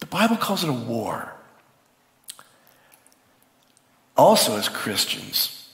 The 0.00 0.06
Bible 0.06 0.36
calls 0.36 0.62
it 0.62 0.68
a 0.68 0.74
war. 0.74 1.32
Also, 4.14 4.56
as 4.56 4.68
Christians, 4.68 5.70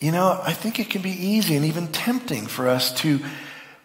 you 0.00 0.12
know, 0.12 0.40
I 0.42 0.54
think 0.54 0.80
it 0.80 0.88
can 0.88 1.02
be 1.02 1.10
easy 1.10 1.56
and 1.56 1.64
even 1.64 1.88
tempting 1.88 2.46
for 2.46 2.68
us 2.68 2.92
to 3.02 3.20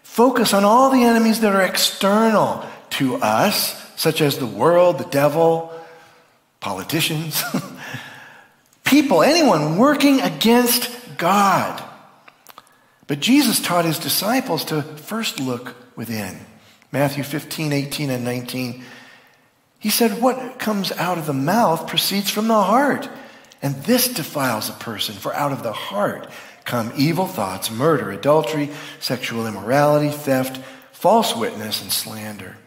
focus 0.01 0.53
on 0.53 0.63
all 0.63 0.89
the 0.89 1.03
enemies 1.03 1.41
that 1.41 1.53
are 1.53 1.61
external 1.61 2.65
to 2.91 3.15
us, 3.15 3.85
such 3.99 4.21
as 4.21 4.37
the 4.37 4.45
world, 4.45 4.97
the 4.97 5.09
devil, 5.09 5.73
politicians, 6.61 7.43
people, 8.85 9.23
anyone 9.23 9.77
working 9.77 10.21
against 10.21 10.89
God. 11.17 11.83
But 13.07 13.21
Jesus 13.21 13.61
taught 13.61 13.85
his 13.85 13.99
disciples 13.99 14.65
to 14.65 14.81
first 14.81 15.39
look 15.39 15.75
within. 15.95 16.39
Matthew 16.91 17.23
15, 17.23 17.73
18, 17.73 18.09
and 18.09 18.23
19. 18.23 18.83
He 19.79 19.89
said, 19.89 20.21
What 20.21 20.59
comes 20.59 20.91
out 20.91 21.17
of 21.17 21.25
the 21.25 21.33
mouth 21.33 21.87
proceeds 21.87 22.29
from 22.29 22.47
the 22.47 22.61
heart. 22.61 23.09
And 23.61 23.75
this 23.83 24.07
defiles 24.07 24.69
a 24.69 24.73
person, 24.73 25.15
for 25.15 25.33
out 25.33 25.51
of 25.51 25.63
the 25.63 25.73
heart 25.73 26.29
come 26.65 26.91
evil 26.97 27.25
thoughts, 27.25 27.71
murder, 27.71 28.11
adultery, 28.11 28.69
sexual 28.99 29.47
immorality, 29.47 30.09
theft, 30.09 30.61
false 30.91 31.33
witness, 31.33 31.81
and 31.81 31.91
slander. 31.91 32.57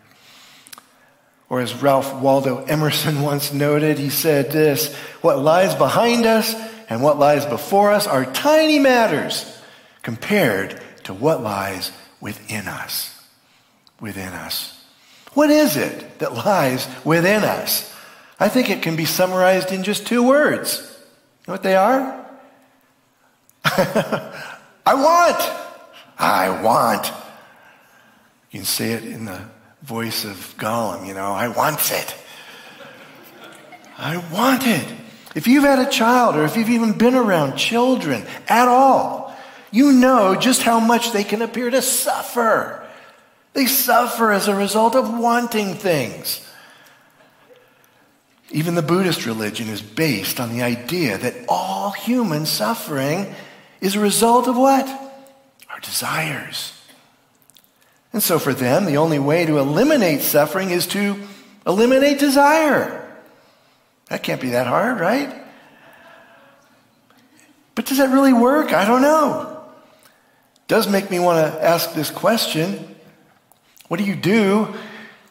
Or 1.51 1.61
as 1.61 1.75
Ralph 1.83 2.15
Waldo 2.15 2.65
Emerson 2.65 3.21
once 3.23 3.53
noted, 3.53 3.99
he 3.99 4.09
said 4.09 4.51
this 4.51 4.95
What 5.21 5.39
lies 5.39 5.75
behind 5.75 6.25
us 6.25 6.55
and 6.89 7.03
what 7.03 7.19
lies 7.19 7.45
before 7.45 7.93
us 7.93 8.07
are 8.07 8.25
tiny 8.25 8.79
matters 8.79 9.60
compared 10.03 10.81
to 11.05 11.15
what 11.15 11.43
lies 11.43 11.93
within 12.21 12.69
us. 12.69 13.17
Within 14.01 14.33
us. 14.33 14.77
What 15.35 15.51
is 15.51 15.77
it 15.77 16.19
that 16.19 16.33
lies 16.35 16.89
within 17.05 17.45
us? 17.45 17.95
I 18.39 18.49
think 18.49 18.71
it 18.71 18.83
can 18.83 18.97
be 18.97 19.05
summarized 19.05 19.71
in 19.71 19.83
just 19.83 20.07
two 20.07 20.27
words. 20.27 20.79
You 20.81 21.53
know 21.53 21.55
what 21.55 21.63
they 21.63 21.77
are? 21.77 22.27
I 23.65 24.95
want. 24.95 25.41
I 26.19 26.63
want. 26.63 27.07
You 28.51 28.61
can 28.61 28.65
say 28.65 28.93
it 28.93 29.05
in 29.05 29.27
the 29.27 29.41
voice 29.83 30.25
of 30.25 30.55
Gollum, 30.59 31.07
you 31.07 31.15
know, 31.15 31.33
I 31.33 31.49
want 31.49 31.91
it. 31.91 32.17
I 33.97 34.17
want 34.33 34.67
it. 34.67 34.87
If 35.35 35.47
you've 35.47 35.65
had 35.65 35.79
a 35.79 35.91
child 35.91 36.37
or 36.37 36.45
if 36.45 36.57
you've 36.57 36.71
even 36.71 36.93
been 36.93 37.15
around 37.15 37.57
children 37.57 38.25
at 38.49 38.67
all, 38.67 39.30
you 39.71 39.93
know 39.93 40.35
just 40.35 40.63
how 40.63 40.81
much 40.81 41.13
they 41.13 41.25
can 41.25 41.43
appear 41.43 41.71
to 41.71 41.83
suffer. 41.83 42.87
They 43.53 43.67
suffer 43.67 44.31
as 44.31 44.49
a 44.49 44.55
result 44.55 44.95
of 44.95 45.19
wanting 45.19 45.75
things. 45.75 46.47
Even 48.51 48.75
the 48.75 48.83
Buddhist 48.83 49.27
religion 49.27 49.69
is 49.69 49.81
based 49.81 50.41
on 50.41 50.53
the 50.53 50.63
idea 50.63 51.19
that 51.19 51.35
all 51.49 51.93
human 51.93 52.47
suffering 52.47 53.33
is 53.81 53.95
a 53.95 54.01
result 54.01 54.49
of 54.49 54.57
what? 54.57 54.89
Our 55.69 55.81
desires. 55.81 56.73
And 58.13 58.23
so 58.23 58.39
for 58.41 58.53
them, 58.53 58.87
the 58.87 58.97
only 58.97 59.21
way 59.21 59.47
to 59.47 59.59
eliminate 59.59 60.23
suffering 60.23 60.71
is 60.71 60.87
to 60.89 61.17
eliminate 61.65 62.19
desire. 62.19 62.97
That 64.09 64.25
can't 64.25 64.41
be 64.41 64.51
that 64.51 64.67
hard, 64.67 64.99
right? 64.99 65.33
But 67.77 67.87
does 67.87 67.99
that 67.99 68.11
really 68.11 68.33
work? 68.33 68.73
I 68.73 68.85
don't 68.85 69.03
know. 69.03 69.60
Does 70.71 70.89
make 70.89 71.11
me 71.11 71.19
want 71.19 71.53
to 71.53 71.65
ask 71.65 71.95
this 71.95 72.11
question. 72.11 72.95
What 73.89 73.99
do 73.99 74.05
you 74.05 74.15
do 74.15 74.73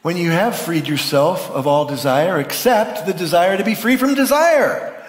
when 0.02 0.18
you 0.18 0.32
have 0.32 0.54
freed 0.54 0.86
yourself 0.86 1.50
of 1.52 1.66
all 1.66 1.86
desire 1.86 2.42
except 2.42 3.06
the 3.06 3.14
desire 3.14 3.56
to 3.56 3.64
be 3.64 3.74
free 3.74 3.96
from 3.96 4.16
desire. 4.16 5.02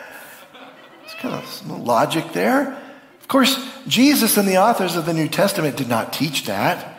It's 1.03 1.15
kind 1.15 1.35
of 1.35 1.45
some 1.47 1.85
logic 1.85 2.33
there. 2.33 2.81
Of 3.21 3.27
course, 3.27 3.59
Jesus 3.89 4.37
and 4.37 4.47
the 4.47 4.59
authors 4.59 4.95
of 4.95 5.05
the 5.05 5.15
New 5.15 5.29
Testament 5.29 5.77
did 5.77 5.89
not 5.89 6.13
teach 6.13 6.47
that. 6.47 6.97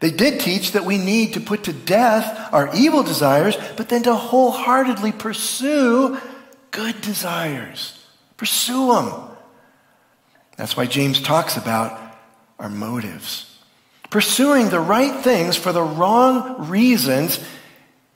They 0.00 0.10
did 0.10 0.40
teach 0.40 0.72
that 0.72 0.84
we 0.84 0.98
need 0.98 1.32
to 1.32 1.40
put 1.40 1.64
to 1.64 1.72
death 1.72 2.52
our 2.52 2.68
evil 2.76 3.02
desires, 3.02 3.56
but 3.78 3.88
then 3.88 4.02
to 4.02 4.14
wholeheartedly 4.14 5.12
pursue 5.12 6.18
good 6.70 7.00
desires. 7.00 8.06
Pursue 8.36 8.92
them. 8.92 9.10
That's 10.58 10.76
why 10.76 10.84
James 10.84 11.22
talks 11.22 11.56
about 11.56 12.03
our 12.58 12.68
motives. 12.68 13.58
Pursuing 14.10 14.68
the 14.70 14.80
right 14.80 15.22
things 15.22 15.56
for 15.56 15.72
the 15.72 15.82
wrong 15.82 16.68
reasons 16.68 17.40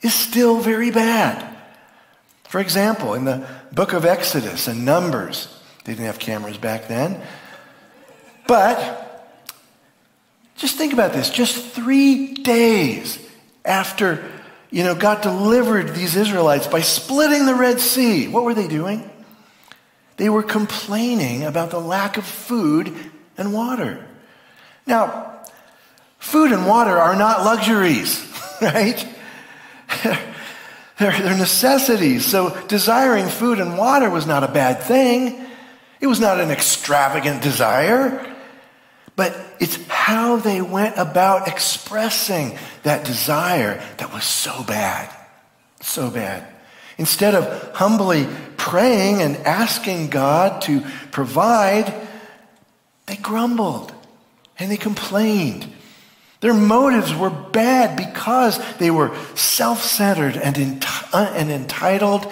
is 0.01 0.15
still 0.15 0.61
very 0.61 0.91
bad. 0.91 1.57
For 2.49 2.61
example, 2.61 3.15
in 3.15 3.25
the 3.25 3.47
book 3.73 3.93
of 3.93 4.05
Exodus 4.05 4.69
and 4.69 4.85
Numbers, 4.85 5.55
they 5.85 5.93
didn't 5.93 6.07
have 6.07 6.19
cameras 6.19 6.57
back 6.57 6.89
then. 6.89 7.21
But 8.47 9.05
just 10.57 10.77
think 10.77 10.93
about 10.93 11.13
this 11.13 11.31
just 11.31 11.65
three 11.75 12.35
days 12.35 13.19
after 13.65 14.25
you 14.71 14.85
know, 14.85 14.95
God 14.95 15.23
delivered 15.23 15.95
these 15.95 16.15
Israelites 16.15 16.67
by 16.67 16.83
splitting 16.83 17.47
the 17.47 17.55
Red 17.55 17.81
Sea. 17.81 18.29
What 18.29 18.45
were 18.45 18.55
they 18.55 18.69
doing? 18.69 19.09
They 20.17 20.29
were 20.29 20.43
complaining 20.43 21.45
about 21.45 21.71
the 21.71 21.81
lack 21.81 22.17
of 22.17 22.27
food 22.27 22.95
and 23.39 23.55
water. 23.55 24.05
Now, 24.89 25.43
food 26.19 26.51
and 26.51 26.67
water 26.67 26.97
are 26.99 27.15
not 27.15 27.45
luxuries, 27.45 28.27
right? 28.63 29.07
they're, 30.03 31.13
they're 31.13 31.37
necessities. 31.37 32.25
So 32.25 32.59
desiring 32.69 33.27
food 33.27 33.61
and 33.61 33.77
water 33.77 34.09
was 34.09 34.27
not 34.27 34.45
a 34.45 34.49
bad 34.49 34.83
thing. 34.83 35.47
It 36.01 36.07
was 36.07 36.21
not 36.21 36.41
an 36.41 36.51
extravagant 36.51 37.43
desire. 37.43 38.35
But 39.15 39.37
it's 39.61 39.77
how 39.89 40.37
they 40.37 40.63
went 40.63 40.97
about 40.97 41.49
expressing 41.49 42.57
that 42.83 43.05
desire 43.05 43.83
that 43.99 44.15
was 44.15 44.25
so 44.25 44.65
bad. 44.65 45.15
So 45.83 46.11
bad. 46.11 46.47
Instead 46.97 47.35
of 47.35 47.75
humbly 47.75 48.27
praying 48.57 49.21
and 49.21 49.37
asking 49.39 50.09
God 50.09 50.63
to 50.63 50.81
provide, 51.11 51.93
they 53.05 53.17
grumbled 53.17 53.93
and 54.59 54.71
they 54.71 54.77
complained. 54.77 55.73
Their 56.41 56.55
motives 56.55 57.15
were 57.15 57.31
bad 57.31 57.97
because 57.97 58.61
they 58.77 58.91
were 58.91 59.17
self 59.35 59.83
centered 59.83 60.37
and, 60.37 60.57
enti- 60.57 61.15
uh, 61.15 61.33
and 61.35 61.51
entitled 61.51 62.31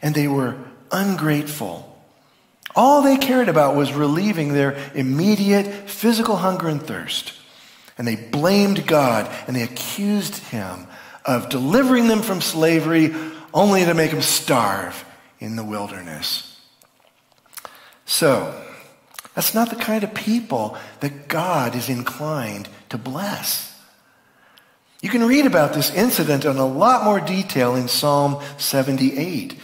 and 0.00 0.14
they 0.14 0.28
were 0.28 0.56
ungrateful. 0.90 1.88
All 2.74 3.02
they 3.02 3.16
cared 3.18 3.48
about 3.48 3.76
was 3.76 3.92
relieving 3.92 4.52
their 4.52 4.78
immediate 4.94 5.88
physical 5.88 6.36
hunger 6.36 6.68
and 6.68 6.82
thirst. 6.82 7.34
And 7.98 8.08
they 8.08 8.16
blamed 8.16 8.86
God 8.86 9.30
and 9.46 9.54
they 9.54 9.62
accused 9.62 10.36
him 10.36 10.86
of 11.24 11.50
delivering 11.50 12.08
them 12.08 12.22
from 12.22 12.40
slavery 12.40 13.14
only 13.52 13.84
to 13.84 13.94
make 13.94 14.10
them 14.10 14.22
starve 14.22 15.04
in 15.38 15.56
the 15.56 15.64
wilderness. 15.64 16.60
So, 18.06 18.58
that's 19.34 19.54
not 19.54 19.70
the 19.70 19.76
kind 19.76 20.04
of 20.04 20.14
people 20.14 20.76
that 21.00 21.28
God 21.28 21.74
is 21.74 21.88
inclined 21.88 22.68
to 22.90 22.98
bless. 22.98 23.68
You 25.00 25.08
can 25.08 25.26
read 25.26 25.46
about 25.46 25.72
this 25.72 25.92
incident 25.92 26.44
in 26.44 26.56
a 26.56 26.66
lot 26.66 27.04
more 27.04 27.20
detail 27.20 27.74
in 27.74 27.88
Psalm 27.88 28.42
78. 28.58 29.58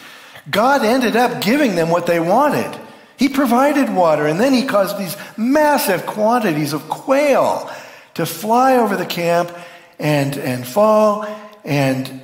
God 0.51 0.85
ended 0.85 1.17
up 1.17 1.43
giving 1.43 1.77
them 1.77 1.91
what 1.91 2.07
they 2.07 2.19
wanted. 2.19 2.79
He 3.19 3.29
provided 3.29 3.95
water, 3.95 4.27
and 4.27 4.41
then 4.41 4.53
he 4.53 4.65
caused 4.65 4.99
these 4.99 5.17
massive 5.37 6.07
quantities 6.07 6.73
of 6.73 6.89
quail 6.89 7.71
to 8.15 8.25
fly 8.25 8.77
over 8.77 8.97
the 8.97 9.07
camp 9.07 9.53
and, 9.99 10.37
and 10.39 10.67
fall 10.67 11.27
and 11.65 12.23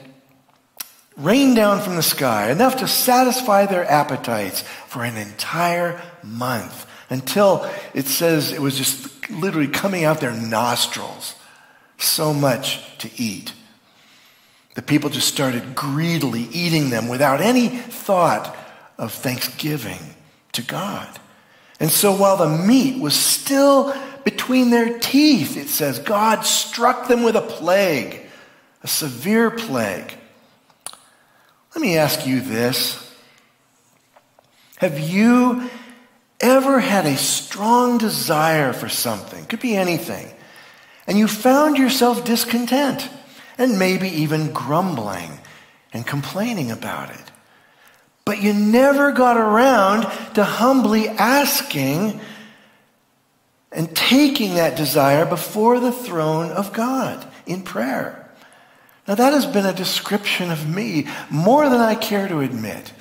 rain 1.16 1.54
down 1.54 1.80
from 1.80 1.96
the 1.96 2.02
sky, 2.02 2.50
enough 2.50 2.78
to 2.78 2.88
satisfy 2.88 3.66
their 3.66 3.88
appetites 3.88 4.62
for 4.88 5.04
an 5.04 5.16
entire 5.16 6.00
month 6.22 6.86
until 7.14 7.70
it 7.94 8.06
says 8.06 8.52
it 8.52 8.60
was 8.60 8.76
just 8.76 9.30
literally 9.30 9.68
coming 9.68 10.04
out 10.04 10.20
their 10.20 10.34
nostrils. 10.34 11.36
So 11.96 12.34
much 12.34 12.98
to 12.98 13.10
eat. 13.16 13.54
The 14.74 14.82
people 14.82 15.08
just 15.08 15.28
started 15.28 15.76
greedily 15.76 16.48
eating 16.52 16.90
them 16.90 17.06
without 17.06 17.40
any 17.40 17.68
thought 17.68 18.54
of 18.98 19.12
thanksgiving 19.12 20.00
to 20.52 20.62
God. 20.62 21.08
And 21.78 21.90
so 21.90 22.14
while 22.14 22.36
the 22.36 22.58
meat 22.66 23.00
was 23.00 23.14
still 23.14 23.94
between 24.24 24.70
their 24.70 24.98
teeth, 24.98 25.56
it 25.56 25.68
says, 25.68 26.00
God 26.00 26.44
struck 26.44 27.06
them 27.06 27.22
with 27.22 27.36
a 27.36 27.42
plague, 27.42 28.22
a 28.82 28.88
severe 28.88 29.50
plague. 29.50 30.12
Let 31.74 31.82
me 31.82 31.96
ask 31.96 32.26
you 32.26 32.40
this 32.40 33.00
Have 34.78 34.98
you 34.98 35.70
ever 36.44 36.78
had 36.78 37.06
a 37.06 37.16
strong 37.16 37.98
desire 37.98 38.72
for 38.72 38.88
something? 38.88 39.46
Could 39.46 39.60
be 39.60 39.76
anything. 39.76 40.30
And 41.06 41.18
you 41.18 41.26
found 41.26 41.78
yourself 41.78 42.24
discontent 42.24 43.08
and 43.56 43.78
maybe 43.78 44.08
even 44.08 44.52
grumbling 44.52 45.38
and 45.92 46.06
complaining 46.06 46.70
about 46.70 47.10
it. 47.10 47.30
But 48.24 48.42
you 48.42 48.52
never 48.52 49.12
got 49.12 49.36
around 49.36 50.02
to 50.34 50.44
humbly 50.44 51.08
asking 51.08 52.20
and 53.72 53.94
taking 53.94 54.54
that 54.54 54.76
desire 54.76 55.26
before 55.26 55.80
the 55.80 55.92
throne 55.92 56.50
of 56.50 56.72
God 56.72 57.26
in 57.46 57.62
prayer. 57.62 58.20
Now, 59.06 59.14
that 59.16 59.34
has 59.34 59.46
been 59.46 59.66
a 59.66 59.72
description 59.72 60.50
of 60.50 60.68
me 60.68 61.06
more 61.28 61.68
than 61.68 61.80
I 61.80 61.94
care 61.94 62.28
to 62.28 62.40
admit 62.40 62.92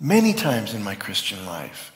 many 0.00 0.32
times 0.32 0.72
in 0.72 0.82
my 0.82 0.94
Christian 0.94 1.44
life. 1.44 1.91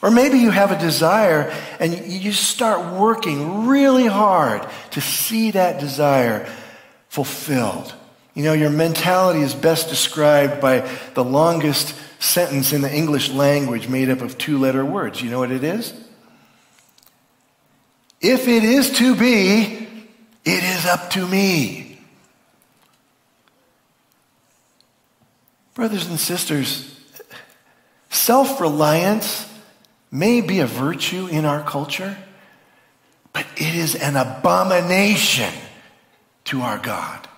Or 0.00 0.10
maybe 0.10 0.38
you 0.38 0.50
have 0.50 0.70
a 0.70 0.78
desire 0.78 1.52
and 1.80 2.06
you 2.06 2.32
start 2.32 2.98
working 2.98 3.66
really 3.66 4.06
hard 4.06 4.66
to 4.92 5.00
see 5.00 5.50
that 5.52 5.80
desire 5.80 6.48
fulfilled. 7.08 7.92
You 8.34 8.44
know, 8.44 8.52
your 8.52 8.70
mentality 8.70 9.40
is 9.40 9.54
best 9.54 9.88
described 9.88 10.60
by 10.60 10.88
the 11.14 11.24
longest 11.24 11.94
sentence 12.20 12.72
in 12.72 12.82
the 12.82 12.94
English 12.94 13.30
language 13.30 13.88
made 13.88 14.08
up 14.08 14.20
of 14.20 14.38
two 14.38 14.58
letter 14.58 14.84
words. 14.84 15.20
You 15.20 15.30
know 15.30 15.40
what 15.40 15.50
it 15.50 15.64
is? 15.64 15.92
If 18.20 18.46
it 18.46 18.64
is 18.64 18.96
to 18.98 19.16
be, 19.16 19.88
it 20.44 20.64
is 20.64 20.86
up 20.86 21.10
to 21.10 21.26
me. 21.26 22.00
Brothers 25.74 26.08
and 26.08 26.18
sisters, 26.18 27.00
self 28.10 28.60
reliance 28.60 29.48
may 30.10 30.40
be 30.40 30.60
a 30.60 30.66
virtue 30.66 31.26
in 31.26 31.44
our 31.44 31.62
culture, 31.62 32.16
but 33.32 33.46
it 33.56 33.74
is 33.74 33.94
an 33.94 34.16
abomination 34.16 35.52
to 36.44 36.62
our 36.62 36.78
God. 36.78 37.28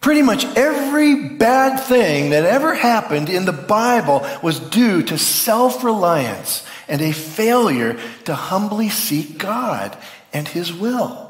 Pretty 0.00 0.22
much 0.22 0.44
every 0.56 1.30
bad 1.30 1.78
thing 1.78 2.30
that 2.30 2.44
ever 2.44 2.74
happened 2.74 3.30
in 3.30 3.46
the 3.46 3.52
Bible 3.52 4.26
was 4.42 4.60
due 4.60 5.02
to 5.04 5.16
self 5.16 5.82
reliance 5.82 6.66
and 6.88 7.00
a 7.00 7.12
failure 7.12 7.98
to 8.24 8.34
humbly 8.34 8.90
seek 8.90 9.38
God 9.38 9.96
and 10.32 10.46
His 10.46 10.74
will. 10.74 11.24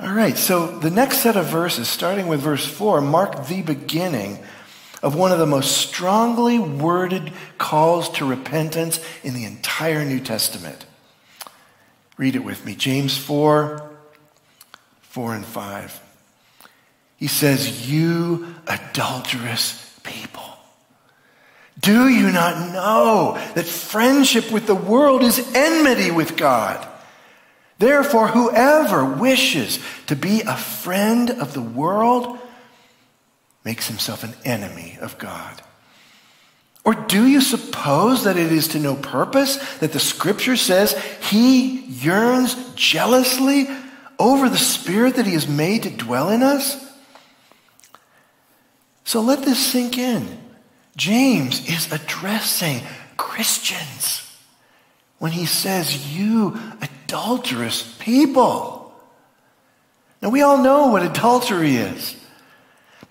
All 0.00 0.12
right, 0.12 0.36
so 0.36 0.66
the 0.80 0.90
next 0.90 1.18
set 1.18 1.36
of 1.36 1.46
verses, 1.46 1.88
starting 1.88 2.26
with 2.26 2.40
verse 2.40 2.66
4, 2.66 3.00
mark 3.00 3.46
the 3.46 3.62
beginning 3.62 4.40
of 5.04 5.14
one 5.14 5.30
of 5.32 5.38
the 5.38 5.46
most 5.46 5.76
strongly 5.76 6.58
worded 6.58 7.30
calls 7.58 8.08
to 8.08 8.24
repentance 8.24 8.98
in 9.22 9.34
the 9.34 9.44
entire 9.44 10.02
New 10.02 10.18
Testament. 10.18 10.86
Read 12.16 12.34
it 12.34 12.42
with 12.42 12.64
me 12.64 12.74
James 12.74 13.16
4 13.16 13.90
4 15.02 15.34
and 15.34 15.44
5. 15.44 16.00
He 17.18 17.26
says, 17.26 17.88
You 17.90 18.54
adulterous 18.66 19.94
people. 20.02 20.42
Do 21.78 22.08
you 22.08 22.32
not 22.32 22.72
know 22.72 23.34
that 23.54 23.66
friendship 23.66 24.50
with 24.50 24.66
the 24.66 24.74
world 24.74 25.22
is 25.22 25.54
enmity 25.54 26.12
with 26.12 26.38
God? 26.38 26.88
Therefore, 27.78 28.28
whoever 28.28 29.04
wishes 29.04 29.80
to 30.06 30.16
be 30.16 30.40
a 30.40 30.56
friend 30.56 31.30
of 31.30 31.52
the 31.52 31.60
world 31.60 32.38
makes 33.64 33.88
himself 33.88 34.22
an 34.24 34.34
enemy 34.44 34.98
of 35.00 35.18
God. 35.18 35.62
Or 36.84 36.94
do 36.94 37.26
you 37.26 37.40
suppose 37.40 38.24
that 38.24 38.36
it 38.36 38.52
is 38.52 38.68
to 38.68 38.78
no 38.78 38.94
purpose 38.94 39.56
that 39.78 39.92
the 39.92 40.00
scripture 40.00 40.56
says 40.56 40.92
he 41.22 41.80
yearns 41.80 42.54
jealously 42.74 43.66
over 44.18 44.50
the 44.50 44.58
spirit 44.58 45.16
that 45.16 45.26
he 45.26 45.32
has 45.32 45.48
made 45.48 45.84
to 45.84 45.90
dwell 45.90 46.28
in 46.28 46.42
us? 46.42 46.84
So 49.04 49.22
let 49.22 49.42
this 49.42 49.64
sink 49.64 49.96
in. 49.96 50.38
James 50.96 51.68
is 51.68 51.90
addressing 51.90 52.82
Christians 53.16 54.20
when 55.18 55.32
he 55.32 55.46
says, 55.46 56.14
You 56.14 56.58
adulterous 56.82 57.96
people. 57.98 58.94
Now, 60.20 60.30
we 60.30 60.42
all 60.42 60.58
know 60.58 60.88
what 60.88 61.02
adultery 61.02 61.76
is. 61.76 62.16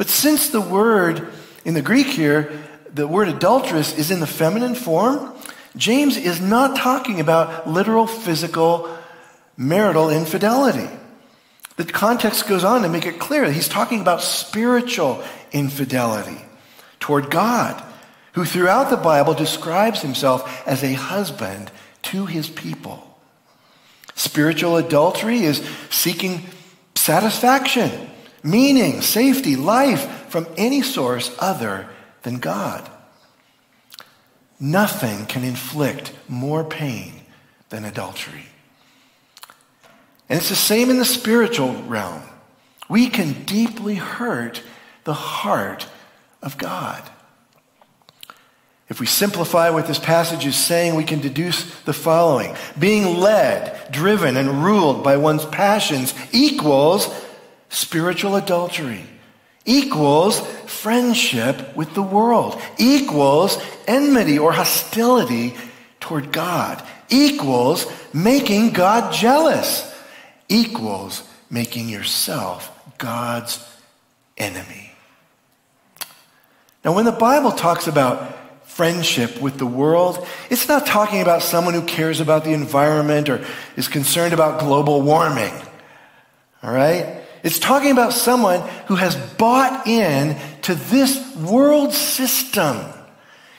But 0.03 0.09
since 0.09 0.49
the 0.49 0.59
word 0.59 1.29
in 1.63 1.75
the 1.75 1.81
Greek 1.81 2.07
here, 2.07 2.51
the 2.93 3.07
word 3.07 3.29
adulterous 3.29 3.97
is 3.97 4.11
in 4.11 4.19
the 4.19 4.27
feminine 4.27 4.75
form, 4.75 5.33
James 5.77 6.17
is 6.17 6.41
not 6.41 6.75
talking 6.75 7.21
about 7.21 7.69
literal 7.69 8.05
physical 8.05 8.93
marital 9.55 10.09
infidelity. 10.09 10.89
The 11.77 11.85
context 11.85 12.49
goes 12.49 12.65
on 12.65 12.81
to 12.81 12.89
make 12.89 13.05
it 13.05 13.17
clear 13.17 13.45
that 13.45 13.53
he's 13.53 13.69
talking 13.69 14.01
about 14.01 14.21
spiritual 14.21 15.23
infidelity 15.53 16.41
toward 16.99 17.31
God, 17.31 17.81
who 18.33 18.43
throughout 18.43 18.89
the 18.89 18.97
Bible 18.97 19.33
describes 19.33 20.01
himself 20.01 20.67
as 20.67 20.83
a 20.83 20.95
husband 20.95 21.71
to 22.01 22.25
his 22.25 22.49
people. 22.49 23.17
Spiritual 24.15 24.75
adultery 24.75 25.45
is 25.45 25.65
seeking 25.89 26.43
satisfaction, 26.93 28.09
meaning, 28.43 29.01
safety, 29.01 29.55
life 29.55 30.29
from 30.29 30.47
any 30.57 30.81
source 30.81 31.35
other 31.39 31.89
than 32.23 32.39
God. 32.39 32.89
Nothing 34.59 35.25
can 35.25 35.43
inflict 35.43 36.13
more 36.27 36.63
pain 36.63 37.13
than 37.69 37.85
adultery. 37.85 38.45
And 40.29 40.39
it's 40.39 40.49
the 40.49 40.55
same 40.55 40.89
in 40.89 40.97
the 40.97 41.05
spiritual 41.05 41.73
realm. 41.83 42.21
We 42.89 43.09
can 43.09 43.43
deeply 43.43 43.95
hurt 43.95 44.61
the 45.03 45.13
heart 45.13 45.87
of 46.41 46.57
God. 46.57 47.01
If 48.89 48.99
we 48.99 49.05
simplify 49.05 49.69
what 49.69 49.87
this 49.87 49.99
passage 49.99 50.45
is 50.45 50.55
saying, 50.55 50.95
we 50.95 51.03
can 51.03 51.19
deduce 51.19 51.73
the 51.81 51.93
following 51.93 52.55
Being 52.77 53.17
led, 53.17 53.91
driven, 53.91 54.37
and 54.37 54.63
ruled 54.63 55.03
by 55.03 55.17
one's 55.17 55.45
passions 55.45 56.13
equals 56.31 57.07
spiritual 57.73 58.35
adultery, 58.35 59.03
equals 59.65 60.39
friendship 60.67 61.75
with 61.75 61.93
the 61.93 62.01
world, 62.01 62.61
equals 62.77 63.57
enmity 63.87 64.37
or 64.37 64.51
hostility 64.51 65.55
toward 65.99 66.31
God, 66.31 66.85
equals 67.09 67.91
making 68.13 68.71
God 68.71 69.11
jealous, 69.11 69.91
equals 70.47 71.27
making 71.49 71.89
yourself 71.89 72.69
God's 72.97 73.65
enemy. 74.37 74.91
Now, 76.85 76.93
when 76.93 77.05
the 77.05 77.11
Bible 77.11 77.51
talks 77.51 77.87
about 77.87 78.37
friendship 78.67 79.41
with 79.41 79.57
the 79.57 79.65
world, 79.65 80.25
it's 80.49 80.67
not 80.67 80.85
talking 80.85 81.21
about 81.21 81.41
someone 81.41 81.73
who 81.73 81.83
cares 81.83 82.19
about 82.19 82.43
the 82.43 82.51
environment 82.51 83.29
or 83.29 83.45
is 83.77 83.87
concerned 83.87 84.33
about 84.33 84.59
global 84.59 85.01
warming. 85.01 85.53
All 86.61 86.71
right? 86.71 87.22
It's 87.43 87.59
talking 87.59 87.91
about 87.91 88.13
someone 88.13 88.61
who 88.87 88.95
has 88.95 89.15
bought 89.15 89.85
in 89.85 90.37
to 90.63 90.73
this 90.73 91.35
world 91.35 91.93
system 91.93 92.77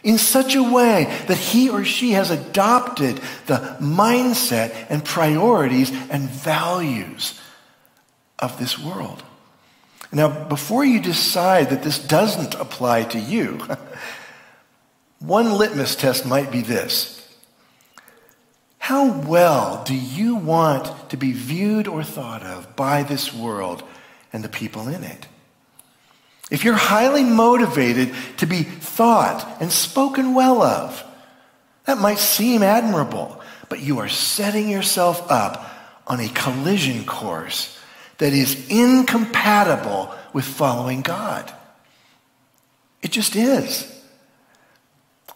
in 0.03 0.19
such 0.19 0.55
a 0.55 0.63
way 0.63 1.05
that 1.29 1.39
he 1.39 1.71
or 1.71 1.85
she 1.85 2.13
has 2.13 2.31
adopted 2.31 3.21
the 3.47 3.77
mindset 3.81 4.87
and 4.89 5.05
priorities 5.05 5.91
and 6.11 6.29
values 6.29 7.41
of 8.39 8.59
this 8.59 8.79
world. 8.79 9.23
Now, 10.11 10.29
before 10.29 10.85
you 10.85 11.01
decide 11.01 11.71
that 11.71 11.83
this 11.83 11.99
doesn't 11.99 12.55
apply 12.55 13.05
to 13.05 13.19
you, 13.19 13.61
One 15.27 15.53
litmus 15.53 15.97
test 15.97 16.27
might 16.27 16.51
be 16.51 16.61
this 16.61 17.24
How 18.85 19.11
well 19.11 19.83
do 19.85 19.95
you 19.95 20.37
want 20.37 21.09
to 21.09 21.17
be 21.17 21.33
viewed 21.33 21.89
or 21.89 22.05
thought 22.05 22.43
of 22.43 22.77
by 22.77 23.03
this 23.03 23.33
world 23.33 23.83
and 24.31 24.45
the 24.45 24.51
people 24.51 24.89
in 24.89 25.03
it? 25.03 25.27
If 26.51 26.65
you're 26.65 26.75
highly 26.75 27.25
motivated 27.25 28.15
to 28.37 28.47
be 28.47 28.63
thought 28.63 29.57
and 29.59 29.73
spoken 29.73 30.35
well 30.35 30.61
of, 30.61 31.03
that 31.87 31.97
might 31.97 32.19
seem 32.19 32.63
admirable, 32.63 33.41
but 33.71 33.81
you 33.81 34.01
are 34.01 34.09
setting 34.11 34.69
yourself 34.69 35.31
up 35.31 35.67
on 36.07 36.21
a 36.21 36.29
collision 36.29 37.07
course 37.07 37.79
that 38.19 38.35
is 38.35 38.69
incompatible 38.69 40.15
with 40.35 40.45
following 40.45 41.01
God. 41.01 41.51
It 43.01 43.13
just 43.13 43.35
is. 43.35 43.91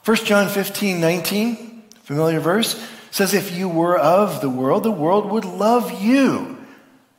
1 0.04 0.16
John 0.26 0.50
15, 0.50 1.00
19, 1.00 1.84
familiar 2.02 2.40
verse, 2.40 2.78
says, 3.10 3.34
If 3.34 3.56
you 3.56 3.68
were 3.68 3.98
of 3.98 4.40
the 4.40 4.50
world, 4.50 4.82
the 4.82 4.90
world 4.90 5.30
would 5.30 5.44
love 5.44 6.02
you 6.02 6.58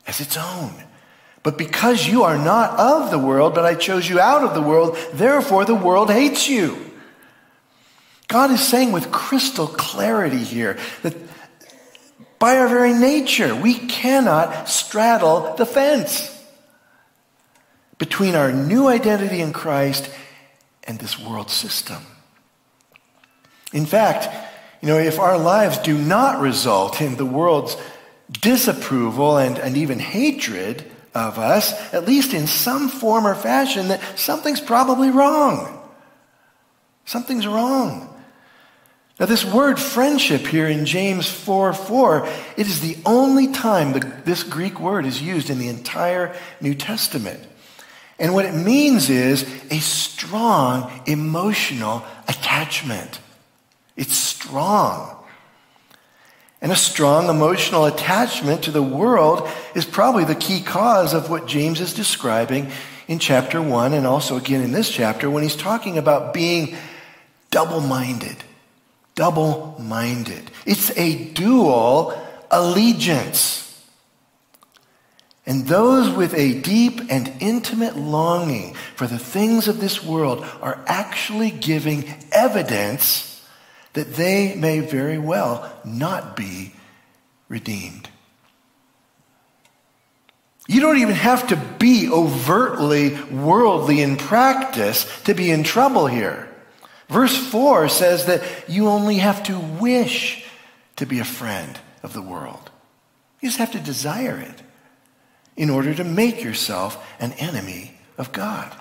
as 0.08 0.19
its 0.19 0.38
own. 0.38 0.73
But 1.43 1.58
because 1.58 2.08
you 2.08 2.23
are 2.23 2.38
not 2.38 2.78
of 2.78 3.12
the 3.12 3.19
world, 3.19 3.56
but 3.56 3.65
I 3.65 3.75
chose 3.75 4.08
you 4.10 4.19
out 4.19 4.43
of 4.43 4.54
the 4.54 4.62
world, 4.62 4.97
therefore 5.13 5.65
the 5.65 5.75
world 5.75 6.10
hates 6.10 6.49
you. 6.49 6.78
God 8.28 8.52
is 8.52 8.65
saying 8.65 8.91
with 8.91 9.12
crystal 9.12 9.67
clarity 9.67 10.38
here 10.38 10.78
that 11.02 11.15
by 12.38 12.58
our 12.58 12.67
very 12.67 12.93
nature, 12.93 13.56
we 13.56 13.73
cannot 13.73 14.69
straddle 14.69 15.56
the 15.56 15.65
fence 15.65 16.36
between 17.97 18.36
our 18.36 18.52
new 18.52 18.88
identity 18.88 19.41
in 19.41 19.52
Christ 19.52 20.10
and 20.86 20.97
this 20.99 21.19
world 21.19 21.49
system. 21.49 22.02
In 23.73 23.86
fact, 23.86 24.30
you 24.81 24.87
know, 24.87 24.97
if 24.97 25.19
our 25.19 25.37
lives 25.37 25.77
do 25.79 25.97
not 25.97 26.39
result 26.39 27.01
in 27.01 27.15
the 27.15 27.25
world's 27.25 27.75
disapproval 28.31 29.37
and, 29.37 29.57
and 29.57 29.75
even 29.75 29.99
hatred 29.99 30.89
of 31.13 31.37
us, 31.37 31.73
at 31.93 32.05
least 32.05 32.33
in 32.33 32.47
some 32.47 32.87
form 32.87 33.25
or 33.25 33.35
fashion, 33.35 33.89
that 33.89 34.01
something's 34.17 34.61
probably 34.61 35.09
wrong. 35.09 35.75
Something's 37.05 37.47
wrong. 37.47 38.05
Now, 39.19 39.25
this 39.25 39.43
word 39.43 39.79
friendship 39.79 40.47
here 40.47 40.67
in 40.67 40.85
James 40.85 41.29
4 41.29 41.73
4, 41.73 42.27
it 42.55 42.67
is 42.67 42.79
the 42.79 42.97
only 43.05 43.51
time 43.51 43.91
the, 43.91 43.99
this 44.23 44.43
Greek 44.43 44.79
word 44.79 45.05
is 45.05 45.21
used 45.21 45.49
in 45.49 45.59
the 45.59 45.67
entire 45.67 46.33
New 46.61 46.73
Testament. 46.73 47.41
And 48.17 48.33
what 48.33 48.45
it 48.45 48.53
means 48.53 49.09
is 49.09 49.43
a 49.71 49.79
strong 49.79 51.01
emotional 51.05 52.03
attachment. 52.29 53.19
It's 53.99 54.15
strong. 54.15 55.17
And 56.62 56.71
a 56.71 56.75
strong 56.77 57.29
emotional 57.29 57.83
attachment 57.83 58.63
to 58.63 58.71
the 58.71 58.81
world 58.81 59.47
is 59.75 59.83
probably 59.83 60.23
the 60.23 60.35
key 60.35 60.62
cause 60.62 61.13
of 61.13 61.29
what 61.29 61.47
James 61.47 61.81
is 61.81 61.93
describing 61.93 62.71
in 63.09 63.19
chapter 63.19 63.62
1 63.62 63.93
and 63.93 64.07
also 64.07 64.38
again 64.38 64.62
in 64.62 64.71
this 64.71 64.89
chapter 64.89 65.29
when 65.29 65.43
he's 65.43 65.55
talking 65.57 65.97
about 65.97 66.33
being 66.33 66.77
double 67.51 67.81
minded. 67.81 68.38
Double 69.15 69.75
minded. 69.79 70.49
It's 70.65 70.97
a 70.97 71.25
dual 71.33 72.17
allegiance. 72.49 73.65
And 75.45 75.67
those 75.67 76.09
with 76.09 76.33
a 76.35 76.62
deep 76.62 77.01
and 77.09 77.33
intimate 77.41 77.97
longing 77.97 78.75
for 78.95 79.07
the 79.07 79.19
things 79.19 79.67
of 79.67 79.81
this 79.81 80.01
world 80.01 80.45
are 80.62 80.81
actually 80.88 81.51
giving 81.51 82.05
evidence 82.31 83.28
that 83.93 84.13
they 84.13 84.56
may 84.56 84.80
very 84.80 85.17
well 85.17 85.71
not 85.84 86.36
be 86.36 86.73
redeemed. 87.47 88.10
You 90.67 90.82
don't 90.82 90.99
even 90.99 91.15
have 91.15 91.47
to 91.47 91.56
be 91.56 92.08
overtly 92.10 93.19
worldly 93.32 94.02
in 94.02 94.17
practice 94.17 95.23
to 95.23 95.34
be 95.34 95.49
in 95.49 95.63
trouble 95.63 96.06
here. 96.06 96.47
Verse 97.08 97.36
4 97.36 97.89
says 97.89 98.28
that 98.28 98.43
you 98.69 98.88
only 98.88 99.15
have 99.15 99.41
to 99.43 99.58
wish 99.58 100.45
to 100.97 101.08
be 101.08 101.17
a 101.19 101.25
friend 101.25 101.80
of 102.04 102.13
the 102.13 102.21
world. 102.21 102.69
You 103.41 103.49
just 103.49 103.58
have 103.58 103.71
to 103.71 103.80
desire 103.80 104.38
it 104.38 104.62
in 105.58 105.71
order 105.71 105.95
to 105.95 106.04
make 106.04 106.43
yourself 106.43 107.04
an 107.19 107.32
enemy 107.34 107.97
of 108.17 108.32
God. 108.32 108.71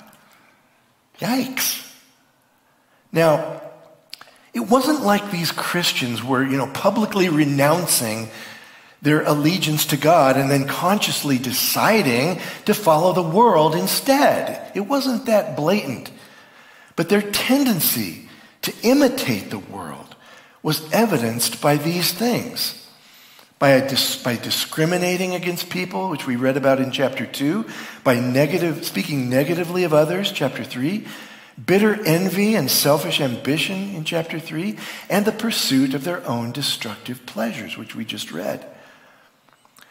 Yikes. 1.21 1.91
Now, 3.13 3.63
it 4.55 4.61
wasn't 4.61 5.03
like 5.03 5.31
these 5.31 5.53
Christians 5.53 6.23
were, 6.23 6.43
you 6.43 6.57
know, 6.57 6.67
publicly 6.69 7.29
renouncing 7.29 8.29
their 9.01 9.23
allegiance 9.23 9.87
to 9.87 9.97
God 9.97 10.37
and 10.37 10.51
then 10.51 10.67
consciously 10.67 11.39
deciding 11.39 12.41
to 12.65 12.75
follow 12.75 13.13
the 13.13 13.23
world 13.23 13.75
instead. 13.75 14.73
It 14.75 14.81
wasn't 14.81 15.27
that 15.27 15.57
blatant. 15.57 16.11
But 16.97 17.09
their 17.09 17.23
tendency 17.23 18.29
to 18.63 18.75
imitate 18.83 19.51
the 19.51 19.59
world 19.59 20.17
was 20.63 20.91
evidenced 20.93 21.63
by 21.63 21.77
these 21.77 22.13
things. 22.13 22.75
By, 23.61 23.81
dis- 23.81 24.23
by 24.23 24.37
discriminating 24.37 25.35
against 25.35 25.69
people, 25.69 26.11
which 26.11 26.27
we 26.27 26.37
read 26.37 26.57
about 26.57 26.81
in 26.81 26.93
chapter 26.93 27.27
2, 27.27 27.67
by 28.05 28.21
negative, 28.21 28.85
speaking 28.85 29.29
negatively 29.29 29.85
of 29.85 29.93
others, 29.93 30.31
chapter 30.31 30.63
3, 30.63 31.05
bitter 31.67 32.03
envy 32.05 32.55
and 32.55 32.71
selfish 32.71 33.21
ambition 33.21 33.95
in 33.95 34.05
chapter 34.05 34.39
3, 34.39 34.77
and 35.11 35.25
the 35.25 35.33
pursuit 35.33 35.95
of 35.95 36.05
their 36.05 36.27
own 36.27 36.53
destructive 36.53 37.27
pleasures, 37.27 37.77
which 37.77 37.95
we 37.95 38.05
just 38.05 38.33
read. 38.33 38.65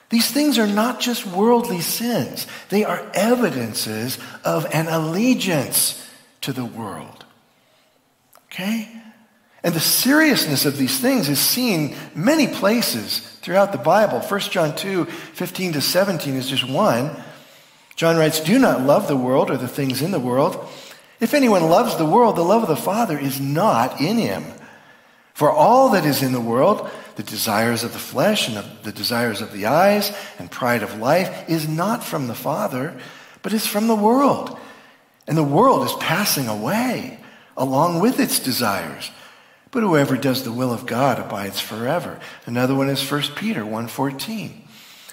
These 0.10 0.32
things 0.32 0.58
are 0.58 0.67
not 0.67 1.01
just 1.01 1.25
worldly 1.25 1.82
sins, 1.82 2.47
they 2.69 2.86
are 2.86 3.06
evidences 3.13 4.17
of 4.45 4.65
an 4.73 4.88
allegiance 4.88 6.08
to 6.41 6.53
the 6.53 6.65
world. 6.65 7.25
Okay? 8.45 8.89
And 9.63 9.73
the 9.73 9.82
seriousness 9.82 10.65
of 10.65 10.77
these 10.77 10.99
things 10.99 11.27
is 11.27 11.39
seen 11.39 11.95
many 12.15 12.47
places 12.47 13.19
throughout 13.41 13.73
the 13.73 13.77
Bible. 13.77 14.21
1 14.21 14.39
John 14.41 14.75
2 14.75 15.06
15 15.06 15.73
to 15.73 15.82
17 15.82 16.36
is 16.36 16.49
just 16.49 16.69
one. 16.69 17.12
John 17.97 18.15
writes, 18.15 18.39
Do 18.39 18.60
not 18.60 18.82
love 18.82 19.08
the 19.08 19.17
world 19.17 19.49
or 19.49 19.58
the 19.58 19.67
things 19.67 20.01
in 20.01 20.12
the 20.12 20.19
world. 20.19 20.69
If 21.19 21.34
anyone 21.34 21.69
loves 21.69 21.95
the 21.95 22.06
world, 22.06 22.36
the 22.36 22.43
love 22.43 22.62
of 22.62 22.69
the 22.69 22.75
Father 22.75 23.17
is 23.17 23.39
not 23.39 23.99
in 23.99 24.17
him. 24.17 24.43
For 25.34 25.51
all 25.51 25.89
that 25.89 26.06
is 26.06 26.23
in 26.23 26.32
the 26.32 26.41
world, 26.41 26.89
the 27.15 27.23
desires 27.23 27.84
of 27.84 27.93
the 27.93 27.99
flesh 27.99 28.47
and 28.47 28.63
the 28.84 28.91
desires 28.91 29.41
of 29.41 29.51
the 29.51 29.65
eyes 29.65 30.15
and 30.38 30.49
pride 30.51 30.84
of 30.84 30.99
life, 30.99 31.49
is 31.49 31.67
not 31.67 32.03
from 32.03 32.27
the 32.27 32.36
Father, 32.36 32.95
but 33.41 33.53
is 33.53 33.65
from 33.65 33.88
the 33.88 33.95
world. 33.95 34.58
And 35.27 35.38
the 35.38 35.43
world 35.43 35.86
is 35.86 35.93
passing 35.93 36.47
away 36.47 37.19
along 37.56 37.99
with 37.99 38.19
its 38.19 38.39
desires. 38.39 39.12
But 39.71 39.84
whoever 39.84 40.15
does 40.17 40.43
the 40.43 40.51
will 40.51 40.71
of 40.71 40.86
God 40.86 41.19
abides 41.19 41.60
forever. 41.60 42.19
Another 42.45 42.75
one 42.75 42.89
is 42.89 43.01
1 43.01 43.36
Peter 43.36 43.65
1:14. 43.65 44.63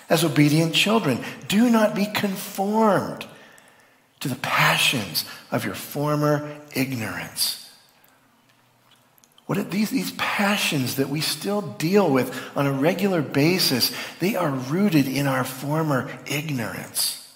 As 0.09 0.23
obedient 0.23 0.75
children, 0.75 1.25
do 1.49 1.71
not 1.71 1.95
be 1.95 2.07
conformed 2.07 3.27
to 4.25 4.29
the 4.31 4.37
passions 4.37 5.27
of 5.53 5.67
your 5.67 5.75
former 5.75 6.51
ignorance. 6.75 7.71
What 9.45 9.71
these, 9.71 9.91
these 9.91 10.13
passions 10.13 10.95
that 10.95 11.11
we 11.11 11.21
still 11.21 11.61
deal 11.61 12.11
with 12.11 12.35
on 12.57 12.67
a 12.67 12.73
regular 12.73 13.21
basis, 13.21 13.95
they 14.21 14.35
are 14.35 14.49
rooted 14.49 15.07
in 15.07 15.27
our 15.27 15.45
former 15.45 16.11
ignorance. 16.25 17.35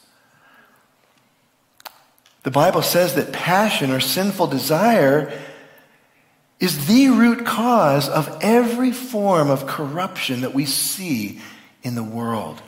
The 2.45 2.51
Bible 2.51 2.81
says 2.81 3.17
that 3.17 3.35
passion 3.35 3.91
or 3.91 4.01
sinful 4.01 4.47
desire 4.47 5.39
is 6.59 6.87
the 6.87 7.09
root 7.11 7.45
cause 7.45 8.09
of 8.09 8.39
every 8.41 8.93
form 8.93 9.51
of 9.51 9.67
corruption 9.67 10.41
that 10.41 10.55
we 10.55 10.65
see 10.65 11.39
in 11.83 11.97
the 11.97 12.03
world. 12.03 12.63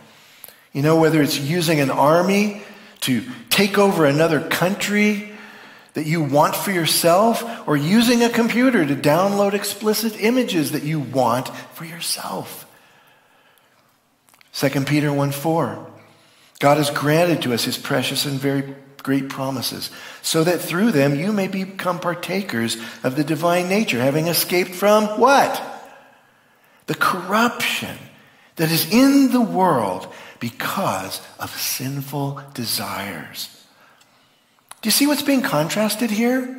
You 0.75 0.83
know, 0.83 1.01
whether 1.01 1.23
it's 1.23 1.39
using 1.41 1.81
an 1.81 1.91
army 1.91 2.61
to 3.01 3.25
take 3.49 3.79
over 3.79 4.05
another 4.05 4.41
country 4.41 5.33
that 5.95 6.07
you 6.07 6.23
want 6.23 6.55
for 6.55 6.71
yourself, 6.71 7.43
or 7.67 7.77
using 7.77 8.23
a 8.23 8.31
computer 8.31 8.87
to 8.87 8.95
download 8.95 9.55
explicit 9.55 10.21
images 10.21 10.73
that 10.73 10.85
you 10.85 11.01
want 11.01 11.49
for 11.75 11.85
yourself. 11.85 12.67
2 14.53 14.69
Peter 14.85 15.13
1 15.13 15.33
4. 15.33 15.87
God 16.61 16.77
has 16.77 16.91
granted 16.91 17.43
to 17.43 17.55
us 17.55 17.65
his 17.65 17.79
precious 17.79 18.27
and 18.27 18.39
very 18.39 18.75
great 19.03 19.29
promises, 19.29 19.91
so 20.23 20.45
that 20.45 20.61
through 20.61 20.93
them 20.93 21.15
you 21.15 21.33
may 21.33 21.49
become 21.49 21.99
partakers 21.99 22.77
of 23.03 23.17
the 23.17 23.25
divine 23.25 23.69
nature, 23.69 24.01
having 24.01 24.29
escaped 24.29 24.71
from 24.71 25.19
what? 25.19 25.61
The 26.87 26.95
corruption 26.95 27.97
that 28.57 28.71
is 28.71 28.93
in 28.93 29.33
the 29.33 29.41
world 29.41 30.13
because 30.41 31.21
of 31.39 31.51
sinful 31.51 32.43
desires. 32.55 33.65
Do 34.81 34.87
you 34.87 34.91
see 34.91 35.07
what's 35.07 35.23
being 35.23 35.43
contrasted 35.43 36.11
here? 36.11 36.57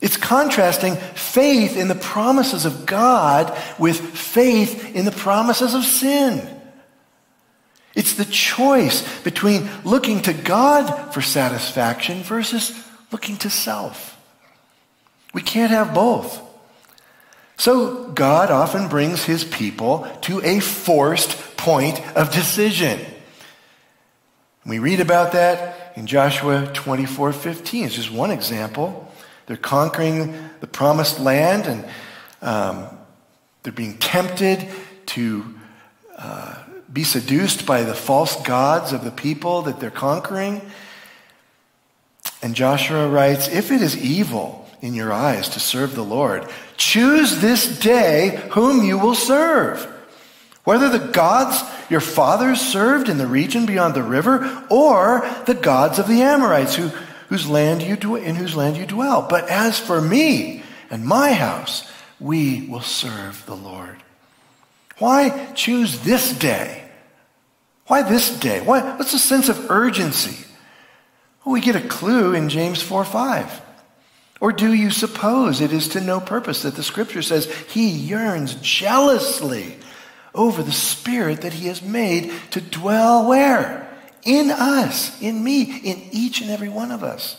It's 0.00 0.16
contrasting 0.16 0.96
faith 0.96 1.76
in 1.76 1.86
the 1.86 1.94
promises 1.94 2.64
of 2.64 2.86
God 2.86 3.56
with 3.78 4.00
faith 4.00 4.94
in 4.96 5.04
the 5.04 5.12
promises 5.12 5.74
of 5.74 5.84
sin. 5.84 6.46
It's 7.94 8.14
the 8.14 8.24
choice 8.24 9.06
between 9.20 9.68
looking 9.84 10.22
to 10.22 10.32
God 10.32 11.14
for 11.14 11.20
satisfaction 11.20 12.22
versus 12.22 12.72
looking 13.12 13.36
to 13.38 13.50
self. 13.50 14.18
We 15.32 15.42
can't 15.42 15.70
have 15.70 15.94
both. 15.94 16.40
So 17.56 18.08
God 18.08 18.50
often 18.50 18.88
brings 18.88 19.24
his 19.24 19.44
people 19.44 20.08
to 20.22 20.42
a 20.42 20.60
forced 20.60 21.56
point 21.56 22.00
of 22.16 22.32
decision. 22.32 22.98
We 24.64 24.78
read 24.78 25.00
about 25.00 25.32
that 25.32 25.92
in 25.96 26.06
Joshua 26.06 26.70
24 26.72 27.32
15. 27.32 27.84
It's 27.84 27.94
just 27.94 28.12
one 28.12 28.30
example. 28.30 29.12
They're 29.46 29.56
conquering 29.56 30.50
the 30.60 30.66
promised 30.66 31.18
land 31.20 31.66
and 31.66 31.84
um, 32.40 32.98
they're 33.62 33.72
being 33.72 33.98
tempted 33.98 34.68
to 35.06 35.54
uh, 36.16 36.62
be 36.92 37.04
seduced 37.04 37.66
by 37.66 37.82
the 37.82 37.94
false 37.94 38.40
gods 38.42 38.92
of 38.92 39.04
the 39.04 39.10
people 39.10 39.62
that 39.62 39.80
they're 39.80 39.90
conquering. 39.90 40.62
And 42.42 42.54
Joshua 42.54 43.08
writes, 43.08 43.48
If 43.48 43.70
it 43.70 43.82
is 43.82 43.96
evil 43.96 44.61
in 44.82 44.94
your 44.94 45.12
eyes 45.12 45.48
to 45.50 45.60
serve 45.60 45.94
the 45.94 46.04
Lord, 46.04 46.46
choose 46.76 47.40
this 47.40 47.78
day 47.78 48.42
whom 48.50 48.84
you 48.84 48.98
will 48.98 49.14
serve. 49.14 49.88
Whether 50.64 50.90
the 50.90 51.12
gods 51.12 51.62
your 51.88 52.00
fathers 52.00 52.60
served 52.60 53.08
in 53.08 53.18
the 53.18 53.26
region 53.26 53.64
beyond 53.64 53.94
the 53.94 54.02
river, 54.02 54.64
or 54.68 55.28
the 55.46 55.54
gods 55.54 55.98
of 55.98 56.08
the 56.08 56.22
Amorites 56.22 56.74
who, 56.74 56.88
whose 57.28 57.48
land 57.48 57.82
you 57.82 58.16
in 58.16 58.34
whose 58.34 58.56
land 58.56 58.76
you 58.76 58.86
dwell. 58.86 59.26
But 59.28 59.48
as 59.48 59.78
for 59.78 60.00
me 60.00 60.62
and 60.90 61.04
my 61.04 61.32
house, 61.32 61.90
we 62.20 62.66
will 62.66 62.82
serve 62.82 63.44
the 63.46 63.56
Lord. 63.56 64.02
Why 64.98 65.52
choose 65.54 66.00
this 66.00 66.32
day? 66.32 66.84
Why 67.86 68.02
this 68.02 68.38
day? 68.38 68.60
Why, 68.60 68.96
what's 68.96 69.12
the 69.12 69.18
sense 69.18 69.48
of 69.48 69.70
urgency? 69.70 70.46
Well, 71.44 71.52
we 71.52 71.60
get 71.60 71.76
a 71.76 71.88
clue 71.88 72.34
in 72.34 72.48
James 72.48 72.80
4 72.82 73.04
5. 73.04 73.62
Or 74.42 74.50
do 74.50 74.72
you 74.72 74.90
suppose 74.90 75.60
it 75.60 75.72
is 75.72 75.86
to 75.90 76.00
no 76.00 76.18
purpose 76.18 76.62
that 76.62 76.74
the 76.74 76.82
scripture 76.82 77.22
says 77.22 77.46
he 77.68 77.88
yearns 77.88 78.56
jealously 78.56 79.76
over 80.34 80.64
the 80.64 80.72
spirit 80.72 81.42
that 81.42 81.52
he 81.52 81.68
has 81.68 81.80
made 81.80 82.32
to 82.50 82.60
dwell 82.60 83.28
where? 83.28 83.88
In 84.24 84.50
us, 84.50 85.22
in 85.22 85.44
me, 85.44 85.62
in 85.62 86.02
each 86.10 86.40
and 86.40 86.50
every 86.50 86.68
one 86.68 86.90
of 86.90 87.04
us. 87.04 87.36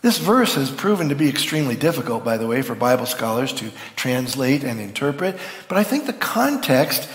This 0.00 0.16
verse 0.16 0.54
has 0.54 0.70
proven 0.70 1.10
to 1.10 1.14
be 1.14 1.28
extremely 1.28 1.76
difficult, 1.76 2.24
by 2.24 2.38
the 2.38 2.46
way, 2.46 2.62
for 2.62 2.74
Bible 2.74 3.04
scholars 3.04 3.52
to 3.54 3.70
translate 3.96 4.64
and 4.64 4.80
interpret, 4.80 5.38
but 5.68 5.76
I 5.76 5.84
think 5.84 6.06
the 6.06 6.14
context 6.14 7.06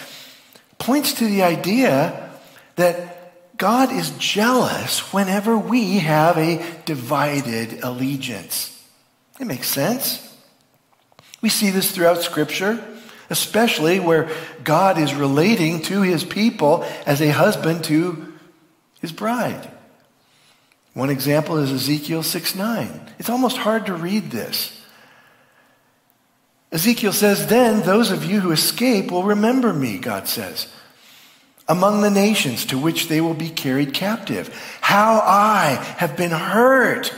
points 0.77 1.13
to 1.13 1.25
the 1.25 1.41
idea 1.41 2.29
that 2.75 3.12
God 3.63 3.93
is 3.93 4.09
jealous 4.17 5.13
whenever 5.13 5.57
we 5.57 5.99
have 5.99 6.37
a 6.37 6.61
divided 6.83 7.81
allegiance. 7.81 8.77
It 9.39 9.47
makes 9.47 9.69
sense. 9.69 10.35
We 11.41 11.47
see 11.47 11.69
this 11.69 11.89
throughout 11.89 12.21
Scripture, 12.21 12.85
especially 13.29 14.01
where 14.01 14.29
God 14.65 14.97
is 14.97 15.15
relating 15.15 15.81
to 15.83 16.01
his 16.01 16.25
people 16.25 16.83
as 17.05 17.21
a 17.21 17.29
husband 17.29 17.85
to 17.85 18.33
his 18.99 19.13
bride. 19.13 19.71
One 20.93 21.09
example 21.09 21.55
is 21.55 21.71
Ezekiel 21.71 22.21
6 22.21 22.55
9. 22.55 23.13
It's 23.17 23.29
almost 23.29 23.55
hard 23.55 23.85
to 23.85 23.93
read 23.93 24.29
this. 24.29 24.77
Ezekiel 26.73 27.13
says, 27.13 27.47
Then 27.47 27.83
those 27.83 28.11
of 28.11 28.25
you 28.25 28.41
who 28.41 28.51
escape 28.51 29.09
will 29.09 29.23
remember 29.23 29.71
me, 29.71 29.99
God 29.99 30.27
says, 30.27 30.67
among 31.73 32.01
the 32.01 32.11
nations 32.11 32.67
to 32.67 32.77
which 32.77 33.07
they 33.07 33.19
will 33.19 33.33
be 33.33 33.49
carried 33.49 33.95
captive. 33.95 34.55
How 34.79 35.15
I 35.25 35.83
have 35.97 36.15
been 36.15 36.29
hurt 36.29 37.11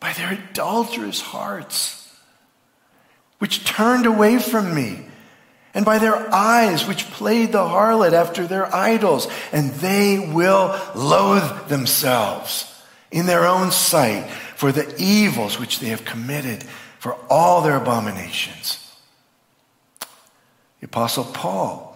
by 0.00 0.12
their 0.14 0.32
adulterous 0.32 1.20
hearts, 1.20 2.12
which 3.38 3.64
turned 3.64 4.04
away 4.04 4.40
from 4.40 4.74
me, 4.74 5.06
and 5.74 5.84
by 5.84 5.98
their 5.98 6.28
eyes, 6.34 6.88
which 6.88 7.08
played 7.12 7.52
the 7.52 7.64
harlot 7.64 8.12
after 8.12 8.48
their 8.48 8.66
idols, 8.74 9.28
and 9.52 9.70
they 9.74 10.18
will 10.18 10.76
loathe 10.96 11.68
themselves 11.68 12.68
in 13.12 13.26
their 13.26 13.46
own 13.46 13.70
sight 13.70 14.28
for 14.56 14.72
the 14.72 14.92
evils 14.98 15.60
which 15.60 15.78
they 15.78 15.90
have 15.90 16.04
committed, 16.04 16.64
for 16.98 17.16
all 17.30 17.62
their 17.62 17.76
abominations. 17.76 18.92
The 20.80 20.86
Apostle 20.86 21.24
Paul 21.24 21.91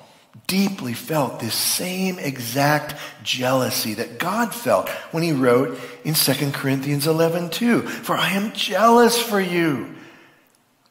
deeply 0.47 0.95
felt 0.95 1.41
this 1.41 1.55
same 1.55 2.19
exact 2.19 2.95
jealousy 3.23 3.95
that 3.95 4.19
God 4.19 4.55
felt 4.55 4.89
when 5.11 5.23
he 5.23 5.33
wrote 5.33 5.79
in 6.05 6.15
2 6.15 6.51
Corinthians 6.53 7.07
11 7.07 7.51
2. 7.51 7.83
For 7.83 8.17
I 8.17 8.31
am 8.31 8.53
jealous 8.53 9.21
for 9.21 9.41
you 9.41 9.95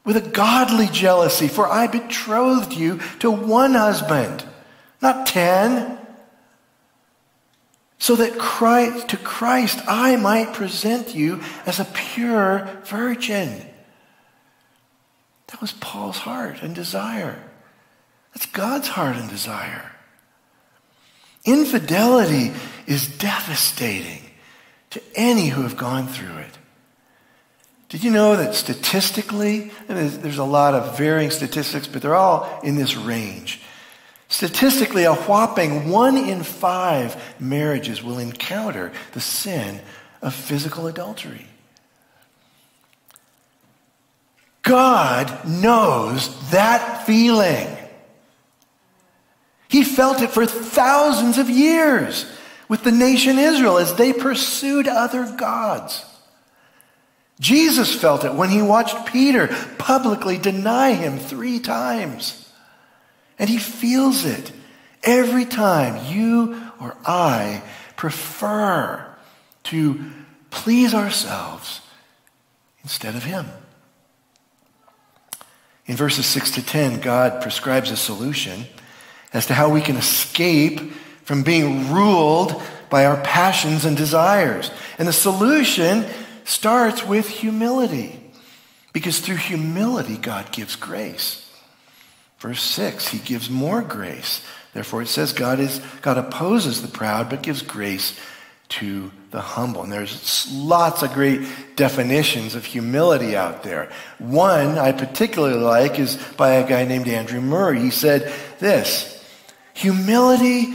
with 0.04 0.16
a 0.16 0.30
godly 0.30 0.86
jealousy, 0.86 1.48
for 1.48 1.68
I 1.68 1.88
betrothed 1.88 2.72
you 2.72 3.00
to 3.18 3.30
one 3.30 3.74
husband, 3.74 4.44
not 5.02 5.26
ten, 5.26 5.98
so 7.98 8.14
that 8.14 8.38
Christ, 8.38 9.08
to 9.08 9.16
Christ 9.16 9.80
I 9.88 10.16
might 10.16 10.54
present 10.54 11.14
you 11.14 11.40
as 11.66 11.80
a 11.80 11.84
pure 11.86 12.68
virgin. 12.84 13.66
That 15.48 15.60
was 15.60 15.72
Paul's 15.72 16.18
heart 16.18 16.62
and 16.62 16.74
desire. 16.74 17.42
That's 18.36 18.44
God's 18.44 18.88
heart 18.88 19.16
and 19.16 19.30
desire. 19.30 19.92
Infidelity 21.46 22.52
is 22.86 23.08
devastating 23.16 24.20
to 24.90 25.00
any 25.14 25.46
who 25.46 25.62
have 25.62 25.78
gone 25.78 26.06
through 26.06 26.36
it. 26.36 26.58
Did 27.88 28.04
you 28.04 28.10
know 28.10 28.36
that 28.36 28.54
statistically, 28.54 29.70
there's, 29.86 30.18
there's 30.18 30.36
a 30.36 30.44
lot 30.44 30.74
of 30.74 30.98
varying 30.98 31.30
statistics, 31.30 31.86
but 31.86 32.02
they're 32.02 32.14
all 32.14 32.60
in 32.62 32.76
this 32.76 32.94
range. 32.94 33.62
Statistically, 34.28 35.04
a 35.04 35.14
whopping 35.14 35.88
one 35.88 36.18
in 36.18 36.42
five 36.42 37.16
marriages 37.40 38.02
will 38.02 38.18
encounter 38.18 38.92
the 39.12 39.20
sin 39.22 39.80
of 40.20 40.34
physical 40.34 40.86
adultery. 40.86 41.46
God 44.60 45.48
knows 45.48 46.50
that 46.50 47.06
feeling. 47.06 47.84
He 49.68 49.84
felt 49.84 50.22
it 50.22 50.30
for 50.30 50.46
thousands 50.46 51.38
of 51.38 51.50
years 51.50 52.30
with 52.68 52.82
the 52.82 52.92
nation 52.92 53.38
Israel 53.38 53.78
as 53.78 53.94
they 53.94 54.12
pursued 54.12 54.88
other 54.88 55.30
gods. 55.36 56.04
Jesus 57.38 57.94
felt 57.94 58.24
it 58.24 58.34
when 58.34 58.48
he 58.48 58.62
watched 58.62 59.06
Peter 59.06 59.48
publicly 59.78 60.38
deny 60.38 60.94
him 60.94 61.18
three 61.18 61.58
times. 61.58 62.50
And 63.38 63.50
he 63.50 63.58
feels 63.58 64.24
it 64.24 64.52
every 65.02 65.44
time 65.44 66.06
you 66.06 66.60
or 66.80 66.96
I 67.04 67.62
prefer 67.96 69.06
to 69.64 70.00
please 70.50 70.94
ourselves 70.94 71.80
instead 72.82 73.14
of 73.14 73.24
him. 73.24 73.46
In 75.86 75.96
verses 75.96 76.26
6 76.26 76.52
to 76.52 76.64
10, 76.64 77.00
God 77.00 77.42
prescribes 77.42 77.90
a 77.90 77.96
solution 77.96 78.66
as 79.32 79.46
to 79.46 79.54
how 79.54 79.68
we 79.68 79.80
can 79.80 79.96
escape 79.96 80.80
from 81.24 81.42
being 81.42 81.92
ruled 81.92 82.62
by 82.88 83.04
our 83.04 83.20
passions 83.22 83.84
and 83.84 83.96
desires. 83.96 84.70
And 84.98 85.08
the 85.08 85.12
solution 85.12 86.06
starts 86.44 87.04
with 87.04 87.28
humility, 87.28 88.20
because 88.92 89.18
through 89.18 89.36
humility, 89.36 90.16
God 90.16 90.52
gives 90.52 90.76
grace. 90.76 91.42
Verse 92.38 92.62
6, 92.62 93.08
he 93.08 93.18
gives 93.18 93.50
more 93.50 93.82
grace. 93.82 94.44
Therefore, 94.72 95.02
it 95.02 95.08
says 95.08 95.32
God, 95.32 95.58
is, 95.58 95.80
God 96.02 96.18
opposes 96.18 96.82
the 96.82 96.88
proud, 96.88 97.28
but 97.28 97.42
gives 97.42 97.62
grace 97.62 98.18
to 98.68 99.10
the 99.30 99.40
humble. 99.40 99.82
And 99.82 99.92
there's 99.92 100.52
lots 100.52 101.02
of 101.02 101.12
great 101.12 101.46
definitions 101.76 102.54
of 102.54 102.64
humility 102.64 103.36
out 103.36 103.62
there. 103.62 103.90
One 104.18 104.78
I 104.78 104.92
particularly 104.92 105.58
like 105.58 105.98
is 105.98 106.16
by 106.36 106.54
a 106.54 106.68
guy 106.68 106.84
named 106.84 107.08
Andrew 107.08 107.40
Murray. 107.40 107.80
He 107.80 107.90
said 107.90 108.32
this 108.58 109.15
Humility 109.76 110.74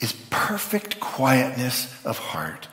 is 0.00 0.14
perfect 0.28 0.98
quietness 0.98 1.94
of 2.04 2.18
heart. 2.18 2.66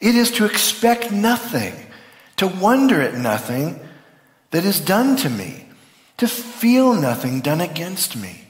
It 0.00 0.16
is 0.16 0.32
to 0.32 0.44
expect 0.44 1.12
nothing, 1.12 1.86
to 2.34 2.48
wonder 2.48 3.00
at 3.00 3.14
nothing 3.14 3.78
that 4.50 4.64
is 4.64 4.80
done 4.80 5.14
to 5.18 5.30
me, 5.30 5.66
to 6.16 6.26
feel 6.26 6.94
nothing 6.94 7.40
done 7.40 7.60
against 7.60 8.16
me. 8.16 8.48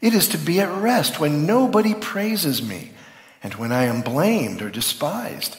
It 0.00 0.14
is 0.14 0.28
to 0.28 0.38
be 0.38 0.60
at 0.60 0.70
rest 0.70 1.18
when 1.18 1.46
nobody 1.46 1.94
praises 1.94 2.62
me 2.62 2.92
and 3.42 3.54
when 3.54 3.72
I 3.72 3.86
am 3.86 4.02
blamed 4.02 4.62
or 4.62 4.70
despised. 4.70 5.56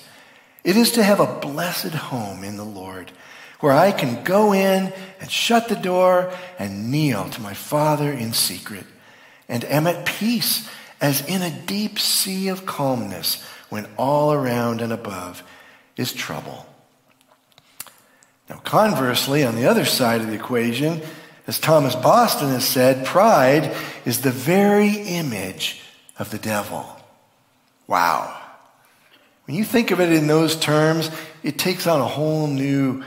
It 0.63 0.77
is 0.77 0.93
to 0.93 1.03
have 1.03 1.19
a 1.19 1.39
blessed 1.41 1.95
home 1.95 2.45
in 2.45 2.55
the 2.55 2.63
Lord, 2.63 3.11
where 3.59 3.73
I 3.73 3.91
can 3.91 4.23
go 4.23 4.53
in 4.53 4.93
and 5.19 5.29
shut 5.29 5.67
the 5.67 5.75
door 5.75 6.31
and 6.57 6.89
kneel 6.89 7.29
to 7.29 7.41
my 7.41 7.53
Father 7.53 8.09
in 8.09 8.31
secret, 8.31 8.85
and 9.49 9.65
am 9.65 9.87
at 9.87 10.05
peace 10.05 10.69
as 11.01 11.25
in 11.27 11.41
a 11.41 11.49
deep 11.49 11.99
sea 11.99 12.47
of 12.47 12.65
calmness 12.65 13.43
when 13.69 13.87
all 13.97 14.31
around 14.31 14.81
and 14.81 14.93
above 14.93 15.43
is 15.97 16.13
trouble. 16.13 16.65
Now, 18.49 18.57
conversely, 18.57 19.43
on 19.43 19.55
the 19.55 19.65
other 19.65 19.85
side 19.85 20.21
of 20.21 20.27
the 20.27 20.33
equation, 20.33 21.01
as 21.45 21.59
Thomas 21.59 21.95
Boston 21.95 22.49
has 22.49 22.65
said, 22.65 23.05
pride 23.05 23.75
is 24.05 24.21
the 24.21 24.31
very 24.31 24.89
image 24.89 25.81
of 26.17 26.31
the 26.31 26.37
devil. 26.37 26.85
Wow. 27.87 28.35
When 29.45 29.55
you 29.55 29.63
think 29.63 29.91
of 29.91 29.99
it 29.99 30.11
in 30.11 30.27
those 30.27 30.55
terms, 30.55 31.09
it 31.41 31.57
takes 31.57 31.87
on 31.87 32.01
a 32.01 32.07
whole 32.07 32.47
new 32.47 33.03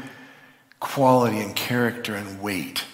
quality 0.81 1.39
and 1.39 1.55
character 1.55 2.15
and 2.15 2.43
weight. 2.43 2.85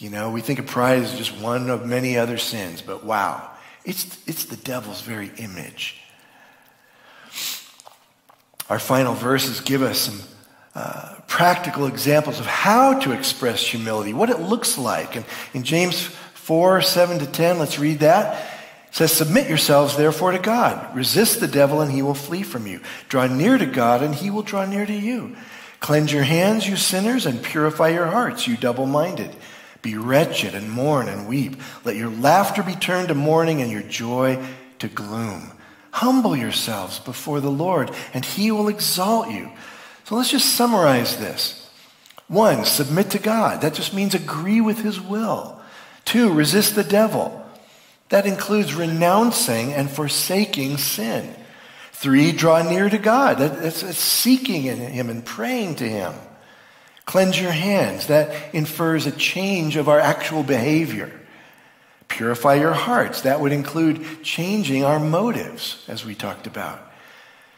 You 0.00 0.08
know, 0.08 0.30
we 0.30 0.40
think 0.40 0.58
of 0.58 0.66
pride 0.66 1.02
as 1.02 1.14
just 1.14 1.38
one 1.38 1.68
of 1.68 1.84
many 1.84 2.16
other 2.16 2.38
sins, 2.38 2.80
but 2.80 3.04
wow, 3.04 3.50
it's, 3.84 4.18
it's 4.26 4.46
the 4.46 4.56
devil's 4.56 5.02
very 5.02 5.30
image. 5.36 6.00
Our 8.70 8.78
final 8.78 9.12
verses 9.12 9.60
give 9.60 9.82
us 9.82 9.98
some 9.98 10.20
uh, 10.74 11.16
practical 11.28 11.86
examples 11.86 12.40
of 12.40 12.46
how 12.46 12.98
to 13.00 13.12
express 13.12 13.60
humility, 13.60 14.14
what 14.14 14.30
it 14.30 14.40
looks 14.40 14.78
like. 14.78 15.16
And 15.16 15.26
in 15.52 15.64
James 15.64 16.00
4 16.00 16.80
7 16.80 17.18
to 17.18 17.26
10, 17.26 17.58
let's 17.58 17.78
read 17.78 17.98
that. 17.98 18.42
It 18.88 18.94
says, 18.94 19.12
Submit 19.12 19.50
yourselves 19.50 19.98
therefore 19.98 20.32
to 20.32 20.38
God. 20.38 20.96
Resist 20.96 21.40
the 21.40 21.46
devil 21.46 21.82
and 21.82 21.92
he 21.92 22.00
will 22.00 22.14
flee 22.14 22.42
from 22.42 22.66
you. 22.66 22.80
Draw 23.10 23.26
near 23.26 23.58
to 23.58 23.66
God 23.66 24.02
and 24.02 24.14
he 24.14 24.30
will 24.30 24.42
draw 24.42 24.64
near 24.64 24.86
to 24.86 24.94
you. 24.94 25.36
Cleanse 25.80 26.10
your 26.10 26.22
hands, 26.22 26.66
you 26.66 26.76
sinners, 26.76 27.26
and 27.26 27.42
purify 27.42 27.88
your 27.88 28.06
hearts, 28.06 28.46
you 28.46 28.56
double 28.56 28.86
minded. 28.86 29.34
Be 29.82 29.96
wretched 29.96 30.54
and 30.54 30.70
mourn 30.70 31.08
and 31.08 31.26
weep. 31.26 31.56
Let 31.84 31.96
your 31.96 32.10
laughter 32.10 32.62
be 32.62 32.74
turned 32.74 33.08
to 33.08 33.14
mourning 33.14 33.62
and 33.62 33.70
your 33.70 33.82
joy 33.82 34.44
to 34.78 34.88
gloom. 34.88 35.52
Humble 35.92 36.36
yourselves 36.36 36.98
before 36.98 37.40
the 37.40 37.50
Lord 37.50 37.90
and 38.14 38.24
he 38.24 38.50
will 38.50 38.68
exalt 38.68 39.30
you. 39.30 39.50
So 40.04 40.16
let's 40.16 40.30
just 40.30 40.54
summarize 40.54 41.16
this. 41.16 41.70
One, 42.28 42.64
submit 42.64 43.10
to 43.10 43.18
God. 43.18 43.62
That 43.62 43.74
just 43.74 43.94
means 43.94 44.14
agree 44.14 44.60
with 44.60 44.78
his 44.78 45.00
will. 45.00 45.60
Two, 46.04 46.32
resist 46.32 46.74
the 46.74 46.84
devil. 46.84 47.44
That 48.10 48.26
includes 48.26 48.74
renouncing 48.74 49.72
and 49.72 49.90
forsaking 49.90 50.78
sin. 50.78 51.34
Three, 51.92 52.32
draw 52.32 52.62
near 52.62 52.88
to 52.88 52.98
God. 52.98 53.38
That's, 53.38 53.96
seeking 53.96 54.64
in 54.64 54.78
Him 54.78 55.10
and 55.10 55.24
praying 55.24 55.76
to 55.76 55.88
Him. 55.88 56.14
Cleanse 57.10 57.40
your 57.40 57.50
hands. 57.50 58.06
That 58.06 58.54
infers 58.54 59.04
a 59.04 59.10
change 59.10 59.74
of 59.74 59.88
our 59.88 59.98
actual 59.98 60.44
behavior. 60.44 61.10
Purify 62.06 62.54
your 62.54 62.72
hearts. 62.72 63.22
That 63.22 63.40
would 63.40 63.50
include 63.50 64.22
changing 64.22 64.84
our 64.84 65.00
motives, 65.00 65.84
as 65.88 66.04
we 66.04 66.14
talked 66.14 66.46
about. 66.46 66.80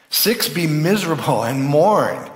Six, 0.09 0.49
be 0.49 0.65
miserable 0.65 1.43
and 1.43 1.63
mourn. 1.63 2.31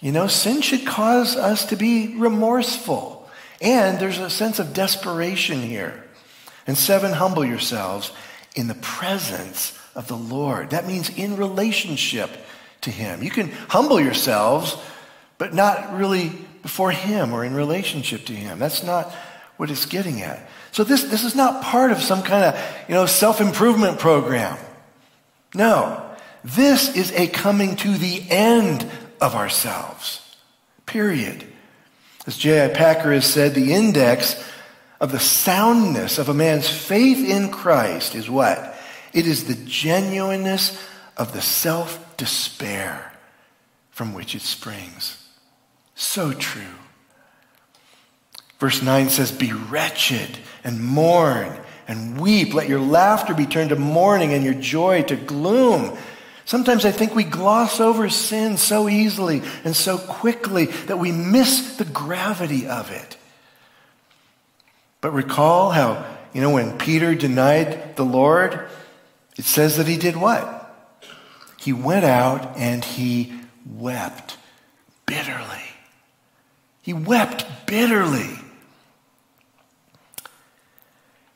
You 0.00 0.12
know, 0.12 0.26
sin 0.26 0.60
should 0.60 0.84
cause 0.84 1.34
us 1.34 1.64
to 1.64 1.76
be 1.76 2.14
remorseful. 2.18 3.26
And 3.62 3.98
there's 3.98 4.18
a 4.18 4.28
sense 4.28 4.58
of 4.58 4.74
desperation 4.74 5.62
here. 5.62 6.04
And 6.66 6.76
seven, 6.76 7.12
humble 7.14 7.42
yourselves 7.42 8.12
in 8.54 8.68
the 8.68 8.74
presence 8.74 9.78
of 9.94 10.08
the 10.08 10.16
Lord. 10.18 10.70
That 10.70 10.86
means 10.86 11.08
in 11.08 11.38
relationship 11.38 12.28
to 12.82 12.90
Him. 12.90 13.22
You 13.22 13.30
can 13.30 13.50
humble 13.50 13.98
yourselves, 13.98 14.76
but 15.38 15.54
not 15.54 15.96
really 15.96 16.32
before 16.62 16.90
Him 16.90 17.32
or 17.32 17.44
in 17.44 17.54
relationship 17.54 18.26
to 18.26 18.32
Him. 18.32 18.58
That's 18.58 18.82
not 18.82 19.12
what 19.56 19.70
it's 19.70 19.86
getting 19.86 20.22
at. 20.22 20.48
So 20.72 20.84
this, 20.84 21.04
this 21.04 21.24
is 21.24 21.34
not 21.34 21.62
part 21.62 21.92
of 21.92 22.00
some 22.00 22.22
kind 22.22 22.44
of, 22.44 22.64
you 22.88 22.94
know, 22.94 23.06
self-improvement 23.06 23.98
program. 23.98 24.56
No. 25.54 26.06
This 26.44 26.96
is 26.96 27.12
a 27.12 27.26
coming 27.26 27.76
to 27.76 27.96
the 27.98 28.24
end 28.30 28.88
of 29.20 29.34
ourselves. 29.34 30.36
Period. 30.86 31.44
As 32.26 32.36
J.I. 32.36 32.68
Packer 32.68 33.12
has 33.12 33.26
said, 33.26 33.54
the 33.54 33.72
index 33.72 34.42
of 35.00 35.12
the 35.12 35.20
soundness 35.20 36.18
of 36.18 36.28
a 36.28 36.34
man's 36.34 36.68
faith 36.68 37.28
in 37.28 37.50
Christ 37.50 38.14
is 38.14 38.30
what? 38.30 38.76
It 39.12 39.26
is 39.26 39.44
the 39.44 39.54
genuineness 39.66 40.80
of 41.16 41.32
the 41.32 41.42
self 41.42 42.16
despair 42.16 43.12
from 43.90 44.14
which 44.14 44.34
it 44.34 44.42
springs. 44.42 45.19
So 46.00 46.32
true. 46.32 46.62
Verse 48.58 48.80
9 48.80 49.10
says, 49.10 49.30
Be 49.30 49.52
wretched 49.52 50.38
and 50.64 50.82
mourn 50.82 51.54
and 51.86 52.18
weep. 52.18 52.54
Let 52.54 52.70
your 52.70 52.80
laughter 52.80 53.34
be 53.34 53.44
turned 53.44 53.68
to 53.68 53.76
mourning 53.76 54.32
and 54.32 54.42
your 54.42 54.54
joy 54.54 55.02
to 55.02 55.16
gloom. 55.16 55.98
Sometimes 56.46 56.86
I 56.86 56.90
think 56.90 57.14
we 57.14 57.24
gloss 57.24 57.80
over 57.80 58.08
sin 58.08 58.56
so 58.56 58.88
easily 58.88 59.42
and 59.62 59.76
so 59.76 59.98
quickly 59.98 60.64
that 60.86 60.98
we 60.98 61.12
miss 61.12 61.76
the 61.76 61.84
gravity 61.84 62.66
of 62.66 62.90
it. 62.90 63.18
But 65.02 65.10
recall 65.10 65.70
how, 65.70 66.06
you 66.32 66.40
know, 66.40 66.50
when 66.50 66.78
Peter 66.78 67.14
denied 67.14 67.96
the 67.96 68.06
Lord, 68.06 68.70
it 69.36 69.44
says 69.44 69.76
that 69.76 69.86
he 69.86 69.98
did 69.98 70.16
what? 70.16 70.56
He 71.58 71.74
went 71.74 72.06
out 72.06 72.56
and 72.56 72.82
he 72.82 73.34
wept 73.66 74.38
bitterly. 75.04 75.69
He 76.90 76.94
wept 76.94 77.46
bitterly. 77.66 78.30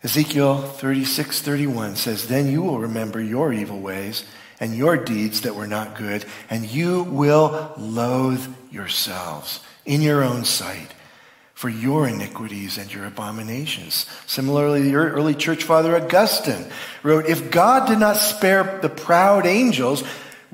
Ezekiel 0.02 0.60
36, 0.60 1.42
31 1.42 1.94
says, 1.94 2.26
Then 2.26 2.50
you 2.50 2.60
will 2.60 2.80
remember 2.80 3.20
your 3.20 3.52
evil 3.52 3.78
ways 3.78 4.24
and 4.58 4.74
your 4.74 4.96
deeds 4.96 5.42
that 5.42 5.54
were 5.54 5.68
not 5.68 5.96
good, 5.96 6.24
and 6.50 6.68
you 6.68 7.04
will 7.04 7.72
loathe 7.78 8.52
yourselves 8.72 9.60
in 9.86 10.02
your 10.02 10.24
own 10.24 10.44
sight 10.44 10.92
for 11.52 11.68
your 11.68 12.08
iniquities 12.08 12.76
and 12.76 12.92
your 12.92 13.06
abominations. 13.06 14.06
Similarly, 14.26 14.82
the 14.82 14.96
early 14.96 15.36
church 15.36 15.62
father 15.62 15.94
Augustine 15.94 16.66
wrote, 17.04 17.26
If 17.26 17.52
God 17.52 17.86
did 17.86 18.00
not 18.00 18.16
spare 18.16 18.80
the 18.82 18.88
proud 18.88 19.46
angels, 19.46 20.02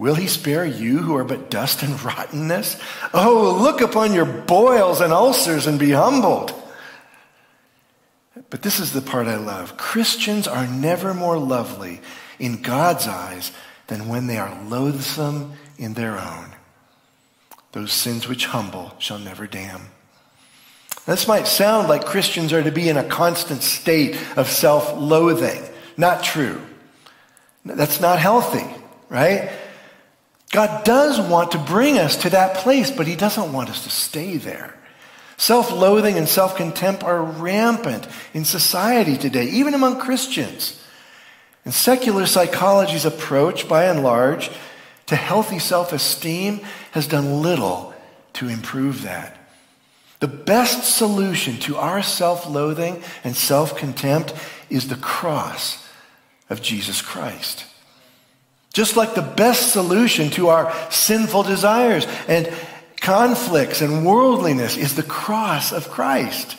will 0.01 0.15
he 0.15 0.27
spare 0.27 0.65
you 0.65 0.99
who 0.99 1.15
are 1.15 1.25
but 1.25 1.51
dust 1.51 1.83
and 1.83 2.03
rottenness? 2.05 2.81
Oh, 3.13 3.59
look 3.61 3.83
upon 3.83 4.15
your 4.15 4.25
boils 4.25 5.01
and 5.01 5.13
ulcers 5.13 5.67
and 5.67 5.79
be 5.79 5.91
humbled. 5.91 6.55
But 8.49 8.63
this 8.63 8.81
is 8.81 8.93
the 8.93 9.03
part 9.03 9.27
I 9.27 9.37
love. 9.37 9.77
Christians 9.77 10.49
are 10.49 10.67
never 10.67 11.13
more 11.13 11.39
lovely 11.39 12.01
in 12.39 12.63
God's 12.63 13.07
eyes 13.07 13.53
than 13.89 14.09
when 14.09 14.27
they 14.27 14.39
are 14.39 14.65
loathsome 14.65 15.53
in 15.77 15.93
their 15.93 16.19
own. 16.19 16.47
Those 17.73 17.93
sins 17.93 18.27
which 18.27 18.47
humble 18.47 18.95
shall 18.99 19.19
never 19.19 19.47
damn. 19.47 19.83
This 21.05 21.29
might 21.29 21.47
sound 21.47 21.89
like 21.89 22.07
Christians 22.07 22.53
are 22.55 22.63
to 22.63 22.73
be 22.73 22.89
in 22.89 22.97
a 22.97 23.05
constant 23.05 23.63
state 23.63 24.17
of 24.37 24.49
self 24.49 24.97
loathing. 24.97 25.63
Not 25.97 26.25
true. 26.25 26.61
That's 27.65 28.01
not 28.01 28.19
healthy, 28.19 28.65
right? 29.11 29.51
God 30.51 30.85
does 30.85 31.21
want 31.21 31.53
to 31.53 31.59
bring 31.59 31.99
us 31.99 32.17
to 32.19 32.31
that 32.31 32.57
place, 32.57 32.91
but 32.91 33.07
He 33.07 33.17
doesn't 33.17 33.53
want 33.53 33.71
us 33.71 33.85
to 33.85 33.91
stay 33.91 34.37
there. 34.37 34.77
Self 35.37 35.73
loathing 35.73 36.19
and 36.19 36.29
self 36.29 36.57
contempt 36.57 37.03
are 37.03 37.23
rampant 37.23 38.07
in 38.35 38.45
society 38.45 39.17
today, 39.17 39.47
even 39.47 39.75
among 39.75 40.01
Christians. 40.01 40.77
And 41.65 41.73
secular 41.73 42.27
psychology's 42.27 43.05
approach, 43.05 43.69
by 43.69 43.85
and 43.85 44.03
large, 44.03 44.51
to 45.07 45.17
healthy 45.17 45.59
self 45.59 45.93
esteem 45.93 46.61
has 46.93 47.07
done 47.07 47.43
little 47.43 47.95
to 48.35 48.49
improve 48.49 49.03
that. 49.03 49.37
The 50.19 50.29
best 50.29 50.97
solution 50.97 51.57
to 51.61 51.77
our 51.77 52.03
self 52.03 52.49
loathing 52.49 53.03
and 53.23 53.37
self 53.37 53.77
contempt 53.77 54.35
is 54.69 54.89
the 54.89 54.97
cross 54.97 55.89
of 56.51 56.61
Jesus 56.61 57.01
Christ. 57.01 57.65
Just 58.73 58.97
like 58.97 59.14
the 59.14 59.23
best 59.23 59.73
solution 59.73 60.31
to 60.31 60.49
our 60.49 60.73
sinful 60.91 61.43
desires 61.43 62.07
and 62.29 62.53
conflicts 63.01 63.81
and 63.81 64.07
worldliness 64.07 64.77
is 64.77 64.95
the 64.95 65.03
cross 65.03 65.73
of 65.73 65.91
Christ. 65.91 66.57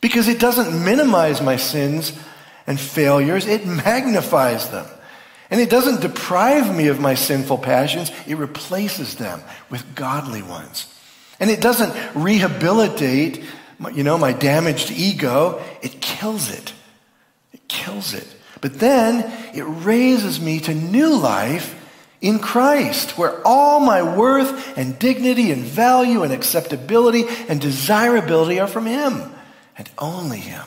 Because 0.00 0.28
it 0.28 0.38
doesn't 0.38 0.84
minimize 0.84 1.42
my 1.42 1.56
sins 1.56 2.18
and 2.66 2.78
failures, 2.78 3.46
it 3.46 3.66
magnifies 3.66 4.70
them. 4.70 4.86
And 5.50 5.60
it 5.60 5.70
doesn't 5.70 6.00
deprive 6.00 6.74
me 6.74 6.88
of 6.88 7.00
my 7.00 7.14
sinful 7.14 7.58
passions, 7.58 8.10
it 8.26 8.36
replaces 8.36 9.16
them 9.16 9.40
with 9.70 9.94
godly 9.94 10.42
ones. 10.42 10.94
And 11.40 11.50
it 11.50 11.60
doesn't 11.60 11.94
rehabilitate, 12.14 13.44
you 13.92 14.02
know, 14.02 14.18
my 14.18 14.32
damaged 14.32 14.90
ego. 14.90 15.62
It 15.82 16.00
kills 16.00 16.50
it. 16.50 16.72
It 17.52 17.66
kills 17.68 18.12
it. 18.12 18.26
But 18.60 18.78
then 18.78 19.30
it 19.54 19.62
raises 19.62 20.40
me 20.40 20.60
to 20.60 20.74
new 20.74 21.14
life 21.14 21.74
in 22.20 22.38
Christ, 22.38 23.16
where 23.16 23.40
all 23.46 23.78
my 23.80 24.02
worth 24.02 24.76
and 24.76 24.98
dignity 24.98 25.52
and 25.52 25.62
value 25.62 26.22
and 26.22 26.32
acceptability 26.32 27.24
and 27.48 27.60
desirability 27.60 28.58
are 28.58 28.66
from 28.66 28.86
Him 28.86 29.30
and 29.76 29.88
only 29.98 30.38
Him. 30.38 30.66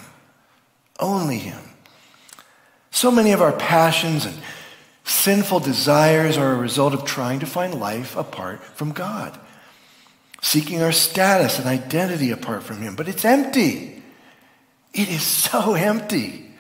Only 1.00 1.38
Him. 1.38 1.60
So 2.92 3.12
many 3.12 3.32
of 3.32 3.42
our 3.42 3.52
passions 3.52 4.26
and 4.26 4.38
sinful 5.04 5.60
desires 5.62 6.38
are 6.38 6.54
a 6.54 6.58
result 6.58 6.94
of 6.94 7.04
trying 7.04 7.40
to 7.40 7.46
find 7.46 7.74
life 7.80 8.16
apart 8.16 8.64
from 8.64 8.92
God 8.92 9.38
seeking 10.42 10.82
our 10.82 10.92
status 10.92 11.60
and 11.60 11.68
identity 11.68 12.32
apart 12.32 12.64
from 12.64 12.82
Him. 12.82 12.96
But 12.96 13.08
it's 13.08 13.24
empty. 13.24 14.04
It 14.94 15.10
is 15.10 15.22
so 15.26 15.76
empty. 15.76 16.51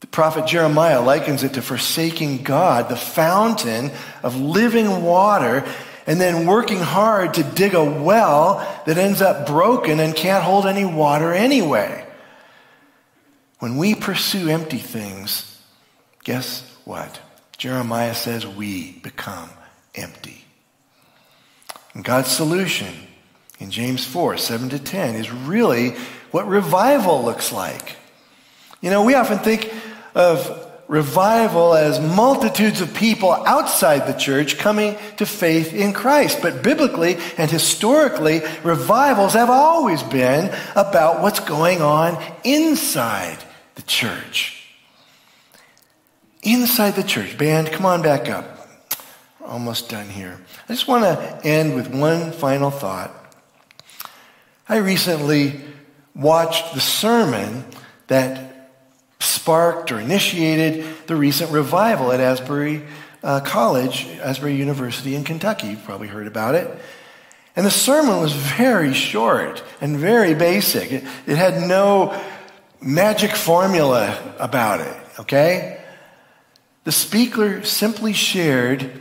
The 0.00 0.06
prophet 0.06 0.46
Jeremiah 0.46 1.02
likens 1.02 1.42
it 1.42 1.54
to 1.54 1.62
forsaking 1.62 2.42
God, 2.42 2.88
the 2.88 2.96
fountain 2.96 3.90
of 4.22 4.34
living 4.40 5.02
water, 5.02 5.64
and 6.06 6.20
then 6.20 6.46
working 6.46 6.78
hard 6.78 7.34
to 7.34 7.42
dig 7.42 7.74
a 7.74 7.84
well 7.84 8.66
that 8.86 8.98
ends 8.98 9.20
up 9.20 9.46
broken 9.46 10.00
and 10.00 10.16
can't 10.16 10.42
hold 10.42 10.66
any 10.66 10.84
water 10.84 11.32
anyway. 11.32 12.06
When 13.58 13.76
we 13.76 13.94
pursue 13.94 14.48
empty 14.48 14.78
things, 14.78 15.60
guess 16.24 16.62
what? 16.84 17.20
Jeremiah 17.58 18.14
says 18.14 18.46
we 18.46 18.92
become 19.00 19.50
empty. 19.94 20.46
And 21.92 22.02
God's 22.02 22.30
solution 22.30 22.94
in 23.58 23.70
James 23.70 24.04
4 24.06 24.38
7 24.38 24.70
to 24.70 24.78
10 24.78 25.14
is 25.14 25.30
really 25.30 25.90
what 26.30 26.48
revival 26.48 27.22
looks 27.22 27.52
like. 27.52 27.96
You 28.80 28.88
know, 28.88 29.04
we 29.04 29.14
often 29.14 29.38
think 29.38 29.70
of 30.14 30.66
revival 30.88 31.74
as 31.74 32.00
multitudes 32.00 32.80
of 32.80 32.92
people 32.94 33.30
outside 33.30 34.06
the 34.06 34.18
church 34.18 34.58
coming 34.58 34.96
to 35.16 35.24
faith 35.24 35.72
in 35.72 35.92
Christ. 35.92 36.40
But 36.42 36.62
biblically 36.62 37.16
and 37.38 37.50
historically, 37.50 38.40
revivals 38.64 39.34
have 39.34 39.50
always 39.50 40.02
been 40.02 40.52
about 40.74 41.22
what's 41.22 41.40
going 41.40 41.80
on 41.80 42.20
inside 42.42 43.38
the 43.76 43.82
church. 43.82 44.56
Inside 46.42 46.92
the 46.92 47.04
church. 47.04 47.38
Band, 47.38 47.70
come 47.70 47.86
on 47.86 48.02
back 48.02 48.28
up 48.28 48.60
almost 49.50 49.88
done 49.88 50.08
here. 50.08 50.38
I 50.68 50.72
just 50.72 50.86
want 50.86 51.02
to 51.04 51.40
end 51.46 51.74
with 51.74 51.92
one 51.92 52.30
final 52.30 52.70
thought. 52.70 53.12
I 54.68 54.76
recently 54.76 55.60
watched 56.14 56.72
the 56.72 56.80
sermon 56.80 57.64
that 58.06 58.59
sparked 59.20 59.92
or 59.92 60.00
initiated 60.00 60.84
the 61.06 61.16
recent 61.16 61.50
revival 61.52 62.10
at 62.12 62.20
Asbury 62.20 62.82
uh, 63.22 63.40
College, 63.40 64.06
Asbury 64.18 64.56
University 64.56 65.14
in 65.14 65.24
Kentucky. 65.24 65.68
You've 65.68 65.84
probably 65.84 66.08
heard 66.08 66.26
about 66.26 66.54
it. 66.54 66.70
And 67.56 67.66
the 67.66 67.70
sermon 67.70 68.20
was 68.20 68.32
very 68.32 68.94
short 68.94 69.62
and 69.80 69.96
very 69.96 70.34
basic. 70.34 70.92
It, 70.92 71.04
it 71.26 71.36
had 71.36 71.68
no 71.68 72.18
magic 72.80 73.32
formula 73.32 74.34
about 74.38 74.80
it, 74.80 74.96
okay? 75.20 75.82
The 76.84 76.92
speaker 76.92 77.62
simply 77.62 78.14
shared 78.14 79.00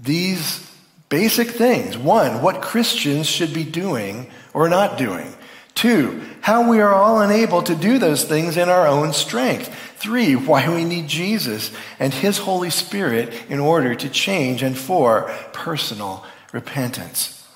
these 0.00 0.66
basic 1.08 1.50
things. 1.50 1.98
One, 1.98 2.40
what 2.40 2.62
Christians 2.62 3.26
should 3.26 3.52
be 3.52 3.64
doing 3.64 4.30
or 4.54 4.68
not 4.68 4.96
doing. 4.96 5.35
Two, 5.76 6.22
how 6.40 6.68
we 6.70 6.80
are 6.80 6.94
all 6.94 7.20
unable 7.20 7.62
to 7.62 7.74
do 7.74 7.98
those 7.98 8.24
things 8.24 8.56
in 8.56 8.70
our 8.70 8.86
own 8.86 9.12
strength. 9.12 9.68
Three, 9.98 10.34
why 10.34 10.74
we 10.74 10.84
need 10.84 11.06
Jesus 11.06 11.70
and 11.98 12.14
His 12.14 12.38
Holy 12.38 12.70
Spirit 12.70 13.32
in 13.50 13.60
order 13.60 13.94
to 13.94 14.08
change 14.08 14.62
and 14.62 14.76
for 14.76 15.30
personal 15.52 16.24
repentance. 16.50 17.46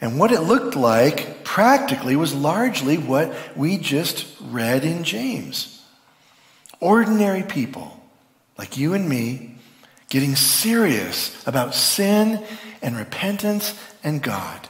And 0.00 0.18
what 0.18 0.32
it 0.32 0.40
looked 0.40 0.74
like 0.74 1.44
practically 1.44 2.16
was 2.16 2.34
largely 2.34 2.98
what 2.98 3.32
we 3.56 3.78
just 3.78 4.26
read 4.40 4.84
in 4.84 5.04
James. 5.04 5.80
Ordinary 6.80 7.44
people 7.44 8.02
like 8.58 8.76
you 8.76 8.94
and 8.94 9.08
me 9.08 9.54
getting 10.08 10.34
serious 10.34 11.46
about 11.46 11.76
sin 11.76 12.44
and 12.82 12.96
repentance 12.96 13.78
and 14.02 14.20
God. 14.20 14.68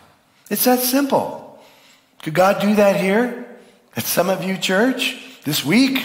It's 0.50 0.64
that 0.64 0.80
simple. 0.80 1.41
Could 2.22 2.34
God 2.34 2.60
do 2.60 2.76
that 2.76 2.96
here 2.96 3.44
at 3.96 4.04
some 4.04 4.30
of 4.30 4.44
you 4.44 4.56
church 4.56 5.20
this 5.44 5.64
week, 5.64 6.02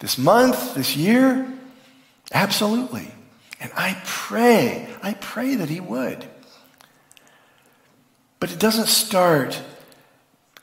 this 0.00 0.18
month, 0.18 0.74
this 0.74 0.96
year? 0.96 1.46
Absolutely. 2.32 3.10
And 3.60 3.70
I 3.76 4.00
pray, 4.04 4.88
I 5.02 5.14
pray 5.14 5.54
that 5.56 5.68
he 5.68 5.78
would. 5.78 6.26
But 8.40 8.50
it 8.50 8.58
doesn't 8.58 8.88
start 8.88 9.60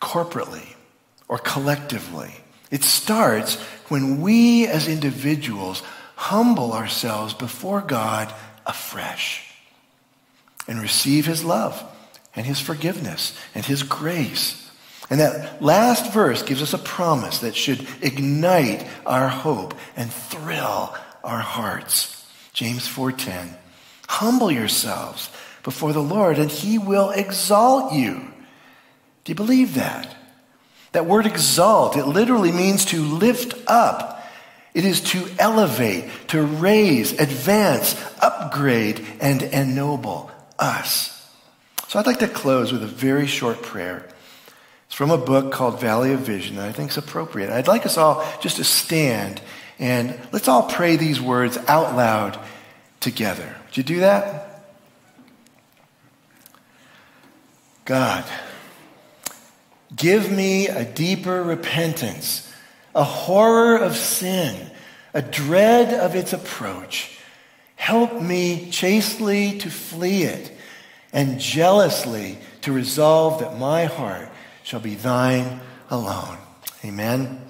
corporately 0.01 0.75
or 1.27 1.37
collectively. 1.37 2.33
It 2.71 2.83
starts 2.83 3.55
when 3.87 4.21
we 4.21 4.67
as 4.67 4.87
individuals 4.87 5.81
humble 6.15 6.73
ourselves 6.73 7.33
before 7.33 7.81
God 7.81 8.33
afresh 8.65 9.53
and 10.67 10.81
receive 10.81 11.25
his 11.25 11.43
love 11.43 11.81
and 12.35 12.45
his 12.45 12.59
forgiveness 12.59 13.37
and 13.55 13.65
his 13.65 13.83
grace. 13.83 14.68
And 15.09 15.19
that 15.19 15.61
last 15.61 16.13
verse 16.13 16.43
gives 16.43 16.61
us 16.61 16.73
a 16.73 16.77
promise 16.77 17.39
that 17.39 17.55
should 17.55 17.87
ignite 18.01 18.85
our 19.05 19.27
hope 19.27 19.73
and 19.95 20.11
thrill 20.11 20.95
our 21.23 21.39
hearts. 21.39 22.25
James 22.53 22.87
4:10. 22.87 23.55
Humble 24.07 24.51
yourselves 24.51 25.29
before 25.63 25.93
the 25.93 26.03
Lord 26.03 26.37
and 26.37 26.51
he 26.51 26.77
will 26.77 27.09
exalt 27.09 27.93
you. 27.93 28.31
Do 29.23 29.31
you 29.31 29.35
believe 29.35 29.75
that? 29.75 30.15
That 30.91 31.05
word 31.05 31.25
exalt, 31.25 31.95
it 31.95 32.05
literally 32.05 32.51
means 32.51 32.85
to 32.85 33.01
lift 33.01 33.53
up 33.67 34.19
it 34.73 34.85
is 34.85 35.01
to 35.01 35.27
elevate, 35.39 36.05
to 36.29 36.41
raise, 36.41 37.11
advance, 37.19 37.95
upgrade, 38.21 39.05
and 39.19 39.41
ennoble 39.41 40.29
us. 40.59 41.15
So 41.87 41.97
I'd 41.97 42.05
like 42.05 42.19
to 42.19 42.27
close 42.27 42.71
with 42.71 42.83
a 42.83 42.87
very 42.87 43.25
short 43.25 43.61
prayer. 43.63 44.07
From 44.89 45.11
a 45.11 45.17
book 45.17 45.51
called 45.51 45.79
Valley 45.79 46.13
of 46.13 46.19
Vision 46.19 46.57
that 46.57 46.67
I 46.67 46.71
think 46.71 46.91
is 46.91 46.97
appropriate. 46.97 47.49
I'd 47.49 47.67
like 47.67 47.85
us 47.85 47.97
all 47.97 48.25
just 48.41 48.57
to 48.57 48.63
stand 48.63 49.41
and 49.79 50.19
let's 50.33 50.49
all 50.49 50.63
pray 50.63 50.97
these 50.97 51.21
words 51.21 51.57
out 51.67 51.95
loud 51.95 52.37
together. 52.99 53.55
Would 53.65 53.77
you 53.77 53.83
do 53.83 53.99
that? 54.01 54.45
God, 57.85 58.25
give 59.95 60.31
me 60.31 60.67
a 60.67 60.83
deeper 60.83 61.41
repentance, 61.41 62.51
a 62.93 63.03
horror 63.03 63.77
of 63.77 63.95
sin, 63.95 64.69
a 65.13 65.21
dread 65.21 65.93
of 65.93 66.15
its 66.15 66.33
approach. 66.33 67.17
Help 67.75 68.21
me 68.21 68.69
chastely 68.69 69.57
to 69.59 69.71
flee 69.71 70.23
it 70.23 70.51
and 71.13 71.39
jealously 71.39 72.37
to 72.61 72.71
resolve 72.71 73.39
that 73.39 73.57
my 73.57 73.85
heart 73.85 74.28
shall 74.69 74.79
be 74.79 74.93
thine 74.93 75.59
alone. 75.89 76.37
Amen. 76.85 77.41